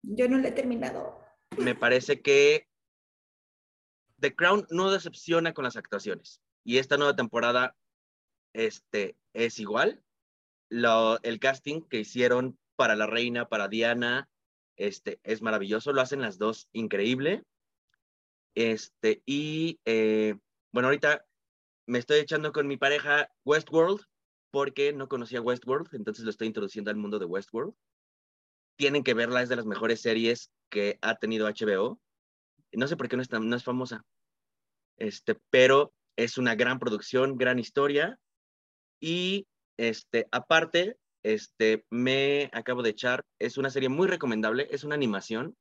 [0.03, 1.19] Yo no la he terminado.
[1.59, 2.69] Me parece que
[4.19, 6.43] The Crown no decepciona con las actuaciones.
[6.65, 7.75] Y esta nueva temporada
[8.53, 10.03] este, es igual.
[10.71, 14.29] el casting que hicieron para la reina, para Diana,
[14.77, 17.45] este, es maravilloso, lo hacen las dos increíble.
[18.55, 20.37] Este, y eh,
[20.73, 21.27] bueno, ahorita
[21.87, 24.10] me estoy echando con mi pareja Westworld
[24.51, 27.75] porque no conocía Westworld, entonces lo estoy introduciendo al mundo de Westworld.
[28.77, 32.01] Tienen que verla, es de las mejores series que ha tenido HBO.
[32.73, 34.05] No sé por qué no es, no es famosa,
[34.97, 38.19] este, pero es una gran producción, gran historia.
[39.01, 39.47] Y
[39.77, 45.57] este, aparte, este, me acabo de echar, es una serie muy recomendable, es una animación,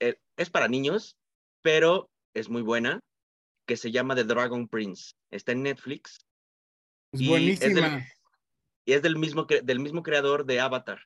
[0.00, 1.16] eh, es para niños,
[1.62, 3.00] pero es muy buena,
[3.66, 5.14] que se llama The Dragon Prince.
[5.30, 6.26] Está en Netflix.
[7.12, 8.06] Es buenísima.
[8.84, 11.00] y es del mismo, del mismo creador de Avatar,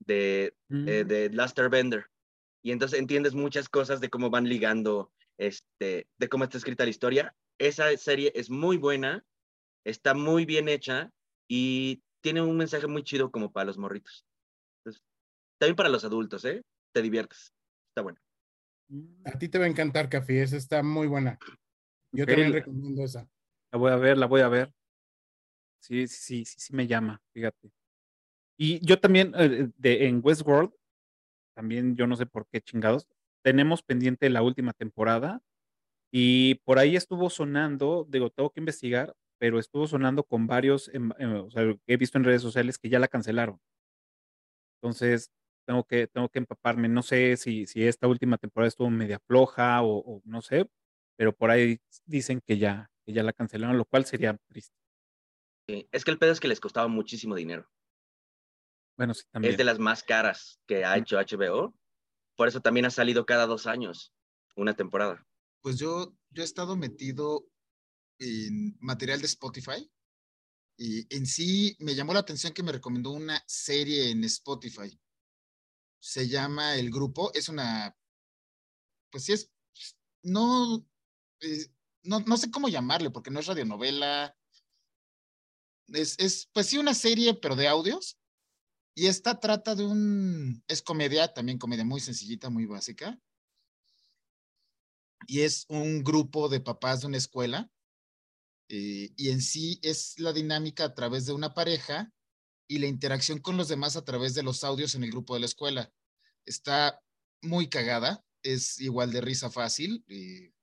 [0.00, 1.08] de, eh, mm.
[1.08, 2.06] de Last Airbender.
[2.62, 6.90] Y entonces entiendes muchas cosas de cómo van ligando, este, de cómo está escrita la
[6.90, 7.36] historia.
[7.58, 9.24] Esa serie es muy buena,
[9.84, 11.10] está muy bien hecha
[11.48, 14.24] y tiene un mensaje muy chido como para los morritos.
[15.58, 16.62] también para los adultos, ¿eh?
[16.92, 17.52] Te diviertes.
[17.90, 18.18] Está bueno.
[19.24, 20.42] A ti te va a encantar, Café.
[20.42, 21.38] Esa está muy buena.
[22.12, 23.28] Yo también recomiendo esa.
[23.70, 24.72] La voy a ver, la voy a ver.
[25.82, 27.72] Sí, sí, sí, sí, me llama, fíjate.
[28.58, 30.72] Y yo también, eh, de, en Westworld,
[31.56, 33.08] también yo no sé por qué chingados,
[33.44, 35.42] tenemos pendiente la última temporada
[36.12, 41.12] y por ahí estuvo sonando, digo, tengo que investigar, pero estuvo sonando con varios, em,
[41.18, 43.60] em, o sea, he visto en redes sociales que ya la cancelaron.
[44.82, 45.30] Entonces,
[45.66, 46.88] tengo que, tengo que empaparme.
[46.88, 50.68] No sé si, si esta última temporada estuvo media floja o, no sé,
[51.16, 54.74] pero por ahí dicen que ya, que ya la cancelaron, lo cual sería triste.
[55.90, 57.70] Es que el pedo es que les costaba muchísimo dinero.
[58.96, 59.52] Bueno, sí, también.
[59.52, 61.74] Es de las más caras que ha hecho HBO.
[62.36, 64.12] Por eso también ha salido cada dos años
[64.56, 65.26] una temporada.
[65.60, 67.46] Pues yo, yo he estado metido
[68.18, 69.90] en material de Spotify.
[70.76, 74.98] Y en sí me llamó la atención que me recomendó una serie en Spotify.
[76.00, 77.30] Se llama El Grupo.
[77.34, 77.96] Es una,
[79.10, 79.52] pues sí es,
[80.22, 80.84] no,
[81.40, 81.66] eh,
[82.02, 84.36] no, no sé cómo llamarle porque no es radionovela.
[85.92, 88.18] Es, es, pues sí, una serie, pero de audios.
[88.94, 93.18] Y esta trata de un, es comedia, también comedia muy sencillita, muy básica.
[95.26, 97.70] Y es un grupo de papás de una escuela
[98.74, 102.10] eh, y en sí es la dinámica a través de una pareja
[102.66, 105.40] y la interacción con los demás a través de los audios en el grupo de
[105.40, 105.92] la escuela.
[106.46, 106.98] Está
[107.42, 110.02] muy cagada, es igual de risa fácil.
[110.08, 110.54] Y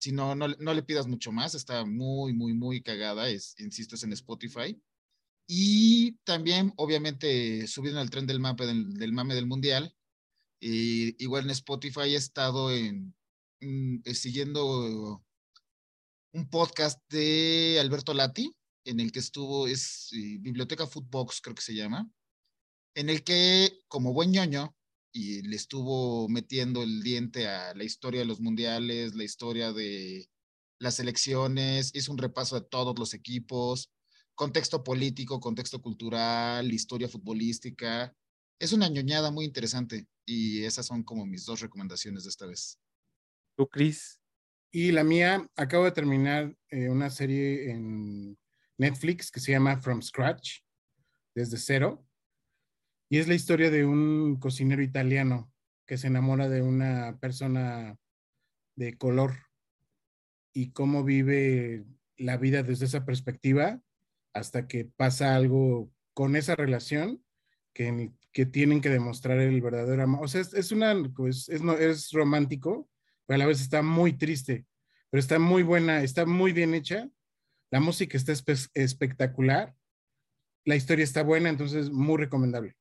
[0.00, 4.02] si no, no, le pidas mucho más, está muy, muy, muy cagada, es, insisto, es
[4.02, 4.80] en Spotify.
[5.46, 9.94] Y también, obviamente, subiendo al tren del mapa del, mame del mundial.
[10.60, 13.14] Y igual en Spotify he estado en,
[13.60, 15.22] mm, eh, siguiendo
[16.32, 21.62] un podcast de Alberto Lati, en el que estuvo, es eh, Biblioteca Footbox, creo que
[21.62, 22.10] se llama,
[22.94, 24.74] en el que, como buen ñoño,
[25.12, 30.28] y le estuvo metiendo el diente a la historia de los mundiales, la historia de
[30.78, 33.90] las elecciones, hizo un repaso de todos los equipos,
[34.34, 38.14] contexto político, contexto cultural, historia futbolística.
[38.58, 42.78] Es una ñoñada muy interesante y esas son como mis dos recomendaciones de esta vez.
[43.56, 44.20] ¿Tú, Cris?
[44.72, 48.38] Y la mía, acabo de terminar eh, una serie en
[48.78, 50.60] Netflix que se llama From Scratch,
[51.34, 52.06] desde cero.
[53.12, 55.52] Y es la historia de un cocinero italiano
[55.84, 57.98] que se enamora de una persona
[58.76, 59.34] de color
[60.52, 61.84] y cómo vive
[62.16, 63.82] la vida desde esa perspectiva
[64.32, 67.20] hasta que pasa algo con esa relación
[67.72, 70.24] que, que tienen que demostrar el verdadero amor.
[70.24, 72.88] O sea, es, una, pues, es, no, es romántico,
[73.26, 74.66] pero a la vez está muy triste,
[75.10, 77.10] pero está muy buena, está muy bien hecha.
[77.72, 78.32] La música está
[78.74, 79.74] espectacular.
[80.64, 82.76] La historia está buena, entonces muy recomendable.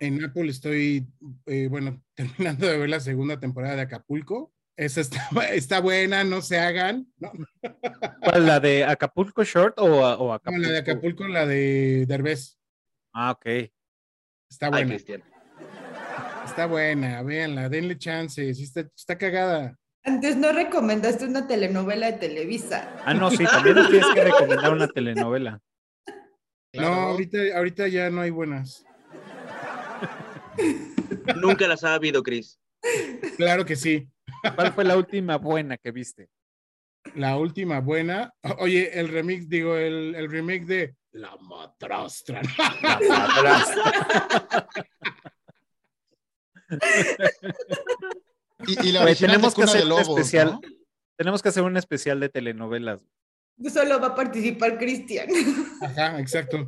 [0.00, 1.06] En Apple estoy,
[1.46, 4.52] eh, bueno, terminando de ver la segunda temporada de Acapulco.
[4.76, 7.06] Esa está, está buena, no se hagan.
[7.18, 7.32] ¿no?
[8.22, 10.58] ¿Cuál, la de Acapulco Short o, o Acapulco?
[10.58, 12.58] No, la de Acapulco, la de Derbez.
[13.12, 13.70] Ah, ok.
[14.50, 14.94] Está buena.
[16.44, 19.78] está buena, véanla, denle chance, está, está cagada.
[20.04, 22.94] Antes no recomendaste una telenovela de Televisa.
[23.04, 25.60] Ah, no, sí, también tienes que recomendar una telenovela.
[26.74, 28.84] No, ahorita, ahorita ya no hay buenas.
[31.36, 32.58] Nunca las ha habido, Chris.
[33.36, 34.08] Claro que sí.
[34.54, 36.28] ¿Cuál fue la última buena que viste?
[37.14, 38.32] La última buena.
[38.58, 42.42] Oye, el remix, digo, el, el remake de La Matrastra.
[42.82, 44.68] La Matrastra.
[48.66, 50.58] y, la tenemos que hacer un especial.
[51.16, 53.06] Tenemos que hacer un especial de telenovelas.
[53.72, 55.28] Solo va a participar Cristian.
[55.80, 56.66] Ajá, exacto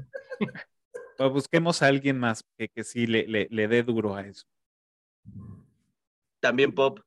[1.19, 4.47] busquemos a alguien más que, que sí le, le, dé duro a eso.
[6.41, 7.01] También Pop.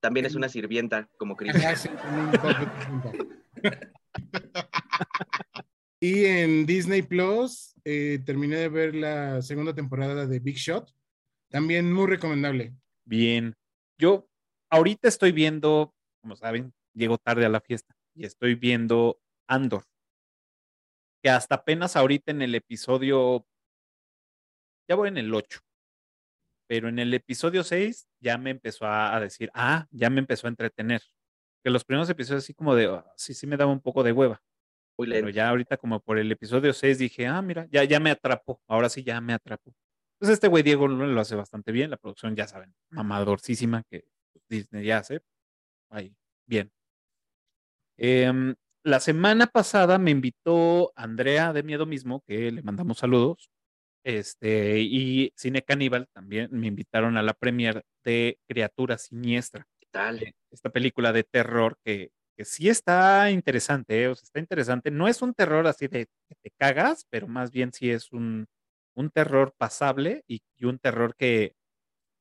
[0.00, 1.74] También es una sirvienta, como Cristian.
[6.00, 10.94] y en Disney Plus eh, terminé de ver la segunda temporada de Big Shot.
[11.48, 12.74] También muy recomendable.
[13.06, 13.54] Bien.
[13.98, 14.28] Yo
[14.68, 19.84] ahorita estoy viendo, como saben, llego tarde a la fiesta y estoy viendo Andor
[21.24, 23.46] que hasta apenas ahorita en el episodio,
[24.86, 25.58] ya voy en el 8,
[26.68, 30.50] pero en el episodio 6 ya me empezó a, decir, ah, ya me empezó a
[30.50, 31.00] entretener.
[31.62, 34.12] Que los primeros episodios así como de, ah, sí, sí me daba un poco de
[34.12, 34.42] hueva.
[34.98, 38.60] pero ya ahorita como por el episodio 6 dije, ah, mira, ya, ya me atrapó,
[38.68, 39.74] ahora sí ya me atrapó.
[40.18, 44.04] Pues este güey Diego lo hace bastante bien, la producción ya saben, mamadorcísima que
[44.50, 45.22] Disney ya hace.
[45.88, 46.14] Ahí,
[46.44, 46.70] bien.
[47.96, 48.54] Eh,
[48.84, 53.50] la semana pasada me invitó Andrea de Miedo Mismo, que le mandamos saludos,
[54.04, 59.66] este, y Cine Caníbal también me invitaron a la premier de Criatura Siniestra.
[59.80, 60.22] ¿Qué tal?
[60.22, 64.90] Eh, esta película de terror que, que sí está interesante, eh, o sea, está interesante.
[64.90, 68.46] No es un terror así de que te cagas, pero más bien sí es un,
[68.94, 71.56] un terror pasable y, y un terror que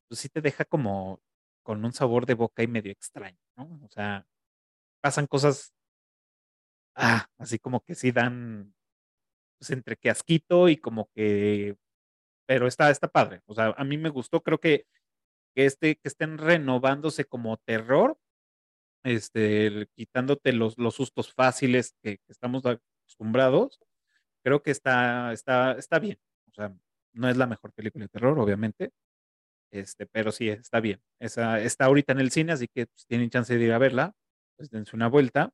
[0.07, 1.19] pues, sí te deja como
[1.61, 3.81] con un sabor de boca y medio extraño, ¿no?
[3.83, 4.25] O sea,
[5.01, 5.73] pasan cosas
[6.95, 8.73] ah, así como que sí dan,
[9.59, 11.77] pues entre que asquito y como que,
[12.45, 13.41] pero está, está padre.
[13.45, 14.85] O sea, a mí me gustó, creo que,
[15.55, 18.17] que, este, que estén renovándose como terror,
[19.03, 23.79] este, quitándote los, los sustos fáciles que, estamos acostumbrados,
[24.43, 26.19] creo que está, está, está bien.
[26.49, 26.75] O sea,
[27.13, 28.91] no es la mejor película de terror, obviamente.
[29.71, 31.01] Este, pero sí, está bien.
[31.19, 34.13] Esa, está ahorita en el cine, así que pues, tienen chance de ir a verla.
[34.57, 35.51] Pues dense una vuelta.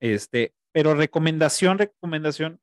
[0.00, 2.60] Este, pero recomendación, recomendación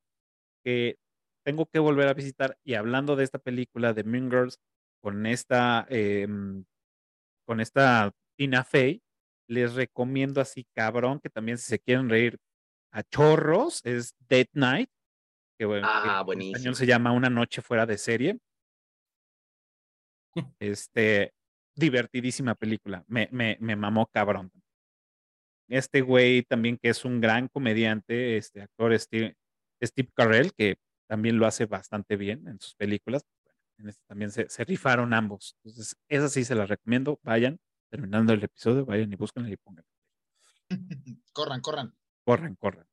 [0.64, 0.98] que
[1.46, 2.58] tengo que volver a visitar.
[2.64, 4.60] Y hablando de esta película de Mean Girls,
[5.02, 6.66] con esta, em,
[7.46, 9.02] con esta Tina Fey,
[9.48, 12.38] les recomiendo así, cabrón, que también si se quieren reír
[12.92, 14.90] a chorros, es Dead Night,
[15.58, 18.40] que, bueno, ah, en español se llama Una noche fuera de serie.
[20.60, 21.34] Este,
[21.76, 24.52] divertidísima película, me, me, me mamó cabrón
[25.70, 29.36] este güey también que es un gran comediante, este actor Steve,
[29.82, 30.78] Steve Carell, que
[31.08, 33.24] también lo hace bastante bien en sus películas.
[33.78, 35.56] En este también se, rifaron ambos.
[35.64, 37.20] Entonces, esa sí se la recomiendo.
[37.24, 37.60] Vayan,
[37.90, 39.86] terminando el episodio, vayan y búsquenla y pongan.
[41.34, 41.96] corran, corran.
[42.26, 42.86] Corran, corran.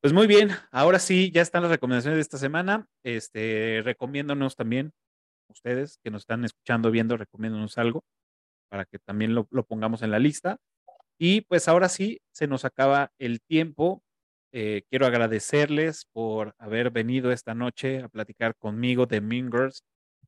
[0.00, 2.86] Pues muy bien, ahora sí, ya están las recomendaciones de esta semana.
[3.04, 4.92] Este, recomiéndonos también,
[5.48, 8.04] ustedes que nos están escuchando, viendo, recomiéndonos algo
[8.72, 10.56] para que también lo, pongamos en la lista.
[11.24, 14.02] Y pues ahora sí, se nos acaba el tiempo.
[14.50, 19.84] Eh, quiero agradecerles por haber venido esta noche a platicar conmigo de Mingers,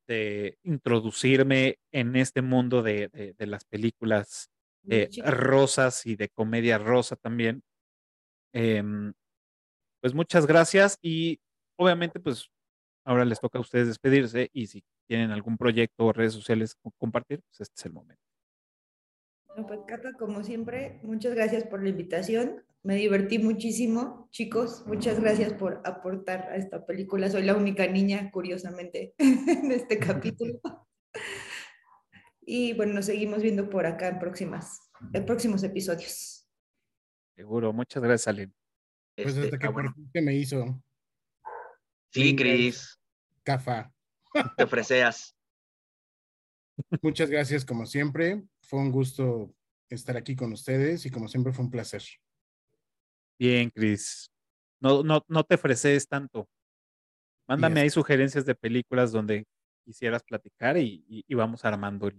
[0.06, 4.50] de introducirme en este mundo de, las películas
[4.88, 7.64] eh, rosas y de comedia rosa también.
[8.52, 9.14] Em,
[10.00, 11.40] pues muchas gracias y
[11.76, 12.50] obviamente pues
[13.04, 17.40] ahora les toca a ustedes despedirse y si tienen algún proyecto o redes sociales compartir,
[17.48, 18.23] pues este es el momento.
[19.54, 22.64] Bueno, pues Cata, como siempre, muchas gracias por la invitación.
[22.82, 24.82] Me divertí muchísimo, chicos.
[24.86, 27.30] Muchas gracias por aportar a esta película.
[27.30, 30.60] Soy la única niña, curiosamente, en este capítulo.
[32.40, 36.48] Y bueno, nos seguimos viendo por acá en próximas, en próximos episodios.
[37.36, 37.72] Seguro.
[37.72, 38.52] Muchas gracias, Aline.
[39.14, 40.82] Pues este, hasta que ah, por me hizo.
[42.10, 42.98] Sí, Cris.
[43.44, 43.92] Cafa.
[44.56, 45.36] Te ofreceas.
[47.02, 48.42] Muchas gracias, como siempre.
[48.66, 49.54] Fue un gusto
[49.88, 52.02] estar aquí con ustedes y como siempre fue un placer.
[53.38, 54.30] Bien, Cris.
[54.80, 56.48] No, no, no te ofreces tanto.
[57.46, 59.46] Mándame ahí sugerencias de películas donde
[59.84, 62.10] quisieras platicar y, vamos armando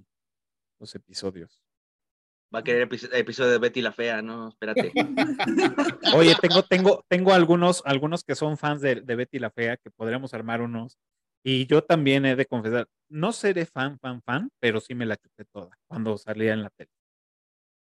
[0.79, 1.61] los episodios.
[2.53, 4.49] Va a querer episodio de Betty la Fea, ¿no?
[4.49, 4.93] Espérate.
[6.15, 10.33] Oye, tengo, tengo, tengo algunos, algunos que son fans de, Betty la Fea que podríamos
[10.33, 10.97] armar unos.
[11.47, 15.15] Y yo también he de confesar, no seré fan, fan, fan, pero sí me la
[15.15, 16.89] chuté toda cuando salía en la tele.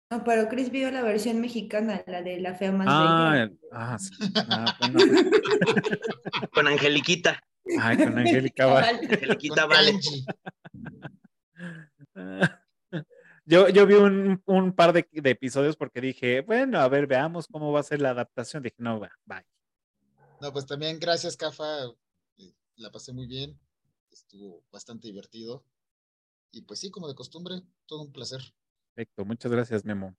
[0.09, 3.53] No, pero Chris vio la versión mexicana, la de la fea más ah, bella.
[3.73, 4.13] Ah, sí.
[4.49, 4.79] Ah,
[6.55, 7.43] con Angeliquita.
[7.81, 8.87] Ay, con Angélica vale.
[8.87, 9.99] Angeliquita vale.
[13.47, 17.49] Yo, yo vi un, un par de, de, episodios porque dije, bueno, a ver, veamos
[17.49, 18.63] cómo va a ser la adaptación.
[18.63, 19.45] Dije, no, va, bye.
[20.41, 21.91] No, pues también gracias, Cafa.
[22.81, 23.61] La pasé muy bien.
[24.11, 25.63] Estuvo bastante divertido.
[26.51, 28.41] Y pues sí, como de costumbre, todo un placer.
[28.95, 30.17] Perfecto, muchas gracias, Memo.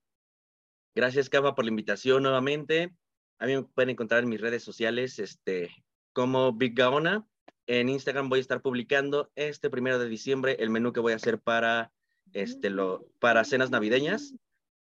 [0.94, 2.94] Gracias, Cafa, por la invitación nuevamente.
[3.40, 5.74] A mí me pueden encontrar en mis redes sociales este,
[6.12, 7.26] como Big Gaona.
[7.66, 11.16] En Instagram voy a estar publicando este primero de diciembre el menú que voy a
[11.16, 11.92] hacer para
[12.32, 14.34] este, lo, para cenas navideñas.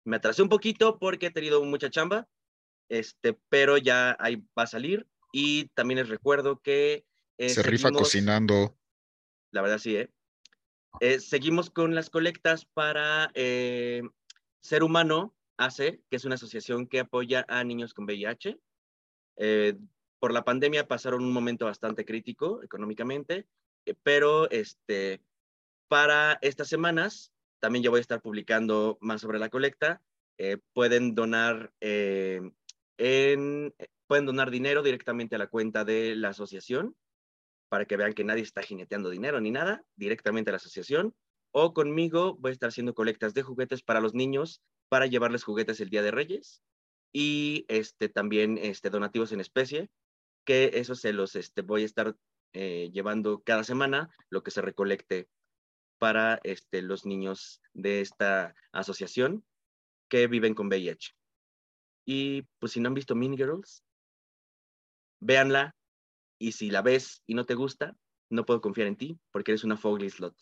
[0.05, 2.27] Me atrasé un poquito porque he tenido mucha chamba,
[2.87, 5.07] este, pero ya ahí va a salir.
[5.31, 7.03] Y también les recuerdo que...
[7.37, 8.77] Eh, Se rifa cocinando.
[9.51, 10.09] La verdad sí, ¿eh?
[10.99, 11.19] ¿eh?
[11.19, 14.03] seguimos con las colectas para eh,
[14.61, 18.59] Ser Humano ACE, que es una asociación que apoya a niños con VIH.
[20.19, 23.45] por la pandemia pasaron un momento bastante crítico económicamente,
[24.03, 25.21] pero este,
[25.87, 30.01] para estas semanas también yo voy a estar publicando más sobre la colecta.
[30.73, 32.55] Pueden donar en,
[34.07, 36.95] pueden donar dinero directamente a la cuenta de la asociación
[37.73, 41.15] para que vean que nadie está jineteando dinero ni nada, directamente a la asociación.
[41.49, 45.79] O conmigo voy a estar haciendo colectas de juguetes para los niños para llevarles juguetes
[45.79, 46.61] el Día de Reyes
[47.11, 49.89] y este, también este, donativos en especie,
[50.45, 52.15] que eso se los este, voy a estar
[52.53, 55.27] llevando cada semana, lo que se recolecte
[55.97, 59.43] para este, los niños de esta asociación
[60.09, 61.15] que viven con VIH.
[62.05, 63.83] Y pues si no han visto Mean Girls,
[65.19, 65.75] véanla
[66.43, 67.95] y si la ves y no te gusta,
[68.29, 70.35] no puedo confiar en ti porque eres una Fogly Slot.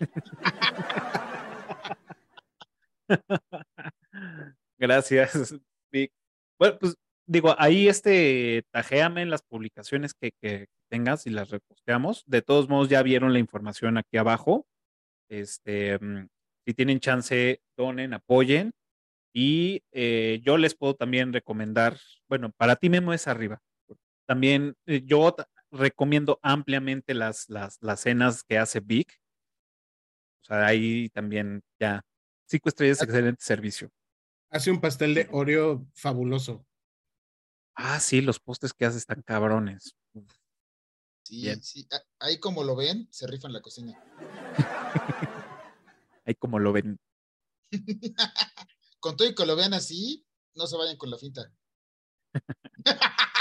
[4.78, 5.54] Gracias,
[5.92, 6.10] Vic.
[6.58, 6.96] Bueno, pues
[7.26, 10.30] digo, ahí este, tajéame en las publicaciones que,
[10.90, 12.24] tengas y las reposteamos.
[12.24, 14.66] De todos modos, ya vieron la información aquí abajo.
[15.28, 16.26] Este, mm,
[16.64, 18.72] si tienen chance, donen, apoyen.
[19.34, 21.98] Y eh, yo les puedo también recomendar,
[22.30, 23.60] bueno, para ti Memo es arriba.
[24.28, 25.34] También eh, yo
[25.70, 29.10] recomiendo ampliamente las, las, las cenas que hace Vic.
[30.42, 32.04] O sea, ahí también ya
[32.46, 33.90] cinco estrellas, excelente servicio.
[34.50, 36.66] Hace un pastel de Oreo fabuloso.
[37.74, 39.96] Ah, sí, los postes que hace están cabrones.
[41.24, 41.88] Sí, sí.
[42.18, 43.98] Ahí como lo ven, se rifa en la cocina.
[46.26, 47.00] Ahí como lo ven.
[49.00, 51.50] con todo y que lo vean así, no se vayan con la finta.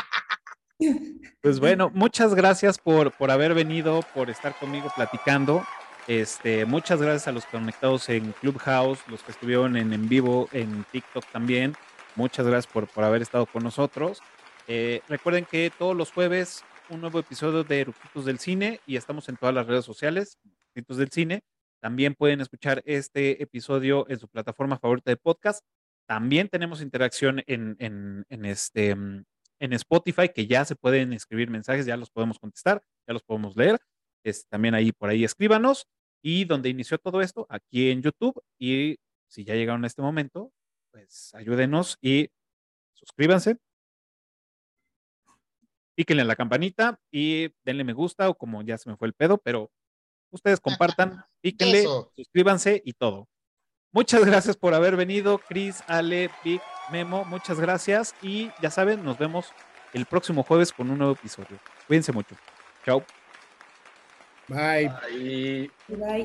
[1.42, 5.64] Pues bueno, muchas gracias por, por haber venido, por estar conmigo platicando.
[6.08, 10.86] Este, muchas gracias a los conectados en Clubhouse, los que estuvieron en, en vivo en
[10.92, 11.76] TikTok también.
[12.16, 14.22] Muchas gracias por, por haber estado con nosotros.
[14.68, 19.28] Eh, recuerden que todos los jueves un nuevo episodio de Eructitos del Cine y estamos
[19.30, 20.38] en todas las redes sociales,
[20.74, 21.44] Eructitos del Cine.
[21.82, 25.64] También pueden escuchar este episodio en su plataforma favorita de podcast.
[26.08, 28.96] También tenemos interacción en, en, este,
[29.60, 33.56] en Spotify, que ya se pueden escribir mensajes, ya los podemos contestar, ya los podemos
[33.56, 33.80] leer.
[34.24, 35.88] Es, también ahí por ahí escríbanos.
[36.22, 38.42] Y donde inició todo esto, aquí en YouTube.
[38.60, 38.98] Y
[39.28, 40.52] si ya llegaron a este momento,
[40.92, 42.30] pues ayúdenos y
[42.94, 43.58] suscríbanse,
[45.96, 49.14] píquenle a la campanita y denle me gusta o como ya se me fue el
[49.14, 49.72] pedo, pero
[50.32, 51.86] ustedes compartan, píquenle,
[52.16, 53.28] suscríbanse y todo.
[53.92, 56.62] Muchas gracias por haber venido, Chris, Ale, Vic,
[56.92, 59.54] Memo, muchas gracias y ya saben, nos vemos
[59.94, 61.58] el próximo jueves con un nuevo episodio.
[61.88, 62.36] Cuídense mucho.
[62.86, 63.04] Chao.
[64.48, 64.90] Bye.
[65.10, 65.72] Bye.
[65.88, 66.24] Bye.